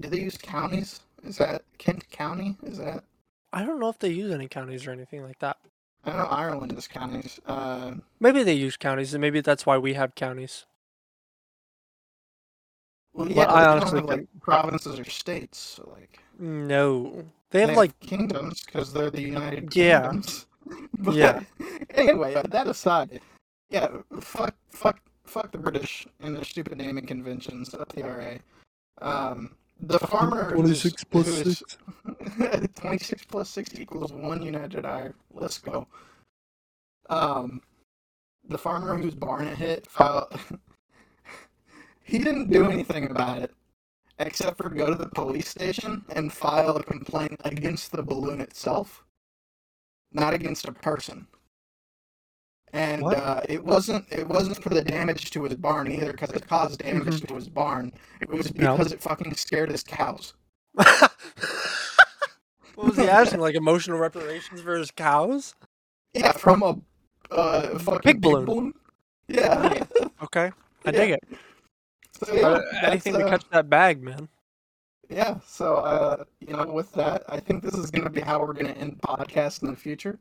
Do 0.00 0.08
they 0.08 0.20
use 0.20 0.36
counties? 0.38 1.00
Is 1.24 1.36
that 1.38 1.62
Kent 1.78 2.08
County? 2.10 2.56
Is 2.62 2.78
that? 2.78 3.04
I 3.52 3.64
don't 3.64 3.78
know 3.80 3.88
if 3.88 3.98
they 3.98 4.08
use 4.10 4.32
any 4.32 4.48
counties 4.48 4.86
or 4.86 4.90
anything 4.92 5.22
like 5.22 5.38
that. 5.40 5.58
I 6.04 6.12
know 6.12 6.24
Ireland 6.24 6.72
is 6.76 6.88
counties. 6.88 7.38
Uh, 7.46 7.94
Maybe 8.18 8.42
they 8.42 8.54
use 8.54 8.76
counties, 8.76 9.14
and 9.14 9.20
maybe 9.20 9.40
that's 9.40 9.64
why 9.66 9.78
we 9.78 9.94
have 9.94 10.14
counties. 10.14 10.66
well, 13.12 13.28
yeah, 13.30 13.42
I 13.42 13.44
but 13.44 13.54
they 13.54 13.60
don't 13.64 13.68
honestly 13.78 14.00
have, 14.00 14.08
like 14.08 14.26
provinces 14.40 14.98
or 14.98 15.04
states. 15.04 15.58
So 15.58 15.88
like 15.92 16.18
No, 16.38 17.24
they 17.50 17.60
have 17.60 17.70
they 17.70 17.76
like 17.76 17.98
kingdoms 18.00 18.62
because 18.64 18.92
they're 18.92 19.10
the 19.10 19.20
United 19.22 19.74
Yeah. 19.76 20.02
Kingdoms. 20.02 20.46
But 20.98 21.14
Yeah. 21.14 21.40
Anyway, 21.90 22.34
uh, 22.34 22.42
that 22.44 22.66
aside, 22.68 23.20
yeah, 23.70 23.88
fuck, 24.20 24.54
fuck, 24.70 24.98
fuck 25.32 25.50
the 25.50 25.58
British 25.58 26.06
and 26.20 26.36
their 26.36 26.44
stupid 26.44 26.78
naming 26.78 27.06
conventions. 27.06 27.74
Up 27.74 27.90
the 27.92 28.02
RA. 28.02 28.36
Um, 29.00 29.56
the 29.80 29.98
farmer 29.98 30.44
who's- 30.54 30.82
26 30.82 31.04
plus 31.04 31.28
is- 31.28 31.58
6. 31.58 31.78
26 32.76 33.24
plus 33.24 33.48
6 33.50 33.78
equals 33.80 34.12
1 34.12 34.42
United 34.42 34.84
Iron. 34.84 35.14
Let's 35.32 35.58
go. 35.58 35.86
Um, 37.08 37.62
the 38.48 38.58
farmer 38.58 38.96
whose 38.96 39.14
barn 39.14 39.46
it 39.46 39.56
hit, 39.58 39.86
filed, 39.90 40.38
he 42.04 42.18
didn't 42.18 42.50
do 42.50 42.70
anything 42.70 43.10
about 43.10 43.42
it 43.42 43.52
except 44.18 44.58
for 44.58 44.68
go 44.68 44.86
to 44.86 44.94
the 44.94 45.08
police 45.08 45.48
station 45.48 46.04
and 46.10 46.32
file 46.32 46.76
a 46.76 46.82
complaint 46.82 47.40
against 47.44 47.90
the 47.90 48.02
balloon 48.02 48.40
itself, 48.40 49.04
not 50.12 50.34
against 50.34 50.68
a 50.68 50.72
person. 50.72 51.26
And 52.74 53.02
uh, 53.04 53.42
it 53.48 53.62
wasn't 53.62 54.06
it 54.10 54.26
wasn't 54.26 54.62
for 54.62 54.70
the 54.70 54.82
damage 54.82 55.30
to 55.32 55.44
his 55.44 55.54
barn 55.56 55.90
either, 55.92 56.12
because 56.12 56.30
it 56.30 56.46
caused 56.48 56.80
damage 56.80 57.20
Mhm. 57.20 57.28
to 57.28 57.34
his 57.34 57.48
barn. 57.48 57.92
It 58.20 58.30
was 58.30 58.54
No. 58.54 58.76
because 58.76 58.92
it 58.92 59.02
fucking 59.02 59.34
scared 59.34 59.70
his 59.70 59.82
cows. 59.82 60.34
What 62.74 62.86
was 62.88 62.96
he 62.96 63.08
asking? 63.08 63.40
Like 63.46 63.54
emotional 63.54 63.98
reparations 63.98 64.60
for 64.62 64.76
his 64.78 64.90
cows? 64.90 65.54
Yeah, 66.14 66.32
from 66.32 66.62
a 66.62 66.78
uh, 67.30 67.78
fucking 67.78 68.00
Pig 68.02 68.20
balloon. 68.20 68.72
Yeah. 69.28 69.84
Okay, 70.22 70.50
I 70.86 70.90
Yeah. 70.90 70.90
dig 70.92 71.10
it. 71.10 71.24
So, 72.24 72.32
yeah, 72.32 72.46
Uh, 72.48 72.62
anything 72.84 73.12
to 73.14 73.26
uh, 73.26 73.28
catch 73.28 73.44
that 73.50 73.68
bag, 73.68 74.00
man. 74.02 74.28
Yeah, 75.10 75.40
so 75.44 75.76
uh, 75.76 76.24
you 76.40 76.56
know, 76.56 76.64
with 76.66 76.92
that, 76.92 77.24
I 77.28 77.40
think 77.40 77.62
this 77.62 77.74
is 77.74 77.90
gonna 77.90 78.08
be 78.08 78.20
how 78.20 78.40
we're 78.40 78.52
gonna 78.54 78.70
end 78.70 79.00
podcast 79.02 79.62
in 79.62 79.68
the 79.70 79.76
future. 79.76 80.18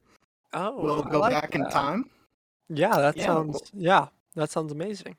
Oh, 0.53 0.81
We'll 0.81 1.03
go 1.03 1.19
like 1.19 1.33
back 1.39 1.55
in 1.55 1.69
time. 1.69 2.09
Yeah, 2.74 2.97
that 2.97 3.17
Yeah, 3.17 3.26
sounds. 3.26 3.53
well- 3.53 3.61
Yeah, 3.74 4.07
that 4.36 4.49
sounds 4.49 4.72
amazing. 4.72 5.17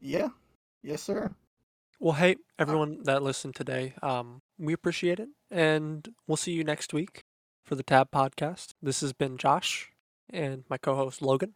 Yeah. 0.00 0.30
Yes, 0.82 1.02
sir. 1.02 1.34
Well, 2.00 2.14
hey, 2.14 2.36
everyone 2.58 3.02
that 3.04 3.22
listened 3.22 3.54
today, 3.54 3.94
um, 4.02 4.42
we 4.58 4.72
appreciate 4.72 5.20
it, 5.20 5.28
and 5.50 6.12
we'll 6.26 6.36
see 6.36 6.52
you 6.52 6.64
next 6.64 6.92
week 6.92 7.22
for 7.64 7.76
the 7.76 7.84
Tab 7.84 8.10
Podcast. 8.10 8.72
This 8.82 9.00
has 9.02 9.12
been 9.12 9.36
Josh 9.36 9.92
and 10.30 10.64
my 10.68 10.78
co-host 10.78 11.22
Logan, 11.22 11.54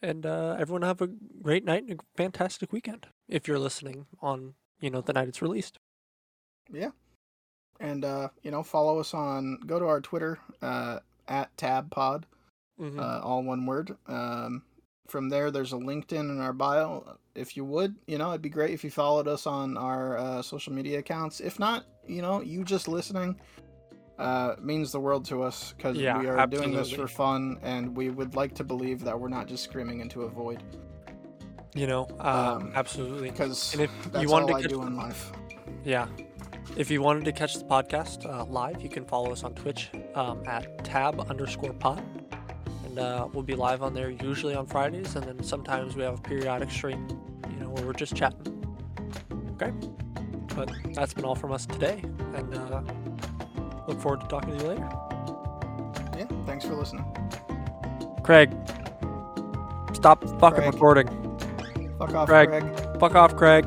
and 0.00 0.24
uh, 0.24 0.56
everyone 0.58 0.82
have 0.82 1.02
a 1.02 1.08
great 1.08 1.64
night 1.64 1.82
and 1.84 2.00
a 2.00 2.04
fantastic 2.16 2.72
weekend. 2.72 3.08
If 3.28 3.46
you're 3.46 3.58
listening 3.58 4.06
on, 4.22 4.54
you 4.80 4.88
know, 4.88 5.00
the 5.02 5.12
night 5.12 5.28
it's 5.28 5.42
released. 5.42 5.78
Yeah. 6.72 6.90
And 7.80 8.04
uh, 8.04 8.28
you 8.42 8.50
know, 8.50 8.62
follow 8.62 8.98
us 9.00 9.12
on 9.12 9.58
go 9.66 9.78
to 9.78 9.84
our 9.86 10.00
Twitter, 10.00 10.38
uh, 10.62 11.00
at 11.28 11.54
taabpod, 11.58 12.24
Mhm. 12.80 12.98
uh, 12.98 13.20
all 13.22 13.42
one 13.42 13.66
word. 13.66 13.96
Um 14.06 14.62
from 15.06 15.28
there 15.28 15.50
there's 15.52 15.72
a 15.72 15.76
LinkedIn 15.76 16.30
in 16.30 16.40
our 16.40 16.52
bio. 16.52 17.16
If 17.34 17.56
you 17.56 17.64
would, 17.64 17.94
you 18.06 18.18
know, 18.18 18.30
it'd 18.30 18.42
be 18.42 18.48
great 18.48 18.70
if 18.70 18.82
you 18.82 18.90
followed 18.90 19.28
us 19.28 19.46
on 19.46 19.76
our 19.76 20.18
uh, 20.18 20.42
social 20.42 20.72
media 20.72 20.98
accounts. 20.98 21.38
If 21.38 21.60
not, 21.60 21.84
you 22.08 22.22
know, 22.22 22.40
you 22.40 22.64
just 22.64 22.88
listening 22.88 23.38
uh, 24.18 24.56
means 24.60 24.90
the 24.90 24.98
world 24.98 25.24
to 25.26 25.42
us 25.42 25.74
because 25.76 25.96
Yeah, 25.96 26.18
we 26.18 26.26
are 26.26 26.44
doing 26.46 26.72
this 26.72 26.90
for 26.90 27.06
fun 27.06 27.58
and 27.62 27.96
we 27.96 28.10
would 28.10 28.34
like 28.34 28.54
to 28.54 28.64
believe 28.64 29.04
that 29.04 29.18
we're 29.20 29.28
not 29.28 29.46
just 29.46 29.62
screaming 29.62 30.00
into 30.00 30.22
a 30.22 30.28
void 30.28 30.62
you 31.76 31.86
know, 31.86 32.08
um, 32.20 32.28
um, 32.28 32.72
absolutely. 32.74 33.30
because 33.30 33.74
And 33.74 33.82
if 33.82 33.90
that's 34.10 34.22
you 34.22 34.30
wanted 34.30 34.44
all 34.44 34.48
to 34.48 34.54
I 34.54 34.62
catch 34.62 34.70
do 34.70 34.82
in 34.82 34.96
life. 34.96 35.30
Yeah. 35.84 36.06
If 36.74 36.90
you 36.90 37.02
wanted 37.02 37.26
to 37.26 37.32
catch 37.32 37.54
the 37.54 37.64
podcast 37.64 38.24
uh, 38.24 38.46
live, 38.46 38.80
you 38.80 38.88
can 38.88 39.04
follow 39.04 39.30
us 39.30 39.44
on 39.44 39.54
Twitch 39.54 39.90
um, 40.14 40.42
at 40.46 40.78
taab 40.84 41.28
underscore 41.28 41.74
pod. 41.74 42.02
And 42.96 43.04
uh, 43.04 43.28
we'll 43.30 43.42
be 43.42 43.54
live 43.54 43.82
on 43.82 43.92
there 43.92 44.08
usually 44.08 44.54
on 44.54 44.64
Fridays, 44.64 45.16
and 45.16 45.24
then 45.26 45.42
sometimes 45.42 45.96
we 45.96 46.02
have 46.02 46.18
a 46.18 46.22
periodic 46.22 46.70
stream, 46.70 47.06
you 47.50 47.56
know, 47.56 47.68
where 47.68 47.84
we're 47.84 47.92
just 47.92 48.16
chatting. 48.16 48.40
Okay? 49.50 49.70
But 50.54 50.72
that's 50.94 51.12
been 51.12 51.26
all 51.26 51.34
from 51.34 51.52
us 51.52 51.66
today, 51.66 52.02
and 52.34 52.54
uh, 52.54 52.80
look 53.86 54.00
forward 54.00 54.22
to 54.22 54.26
talking 54.28 54.56
to 54.56 54.64
you 54.64 54.70
later. 54.70 54.88
Yeah, 56.16 56.26
thanks 56.46 56.64
for 56.64 56.74
listening. 56.74 57.04
Craig, 58.22 58.50
stop 59.92 60.24
fucking 60.40 60.60
Craig. 60.60 60.72
recording. 60.72 61.08
Fuck 61.98 62.14
off, 62.14 62.28
Craig. 62.28 62.48
Greg. 62.48 62.98
Fuck 62.98 63.14
off, 63.14 63.36
Craig. 63.36 63.66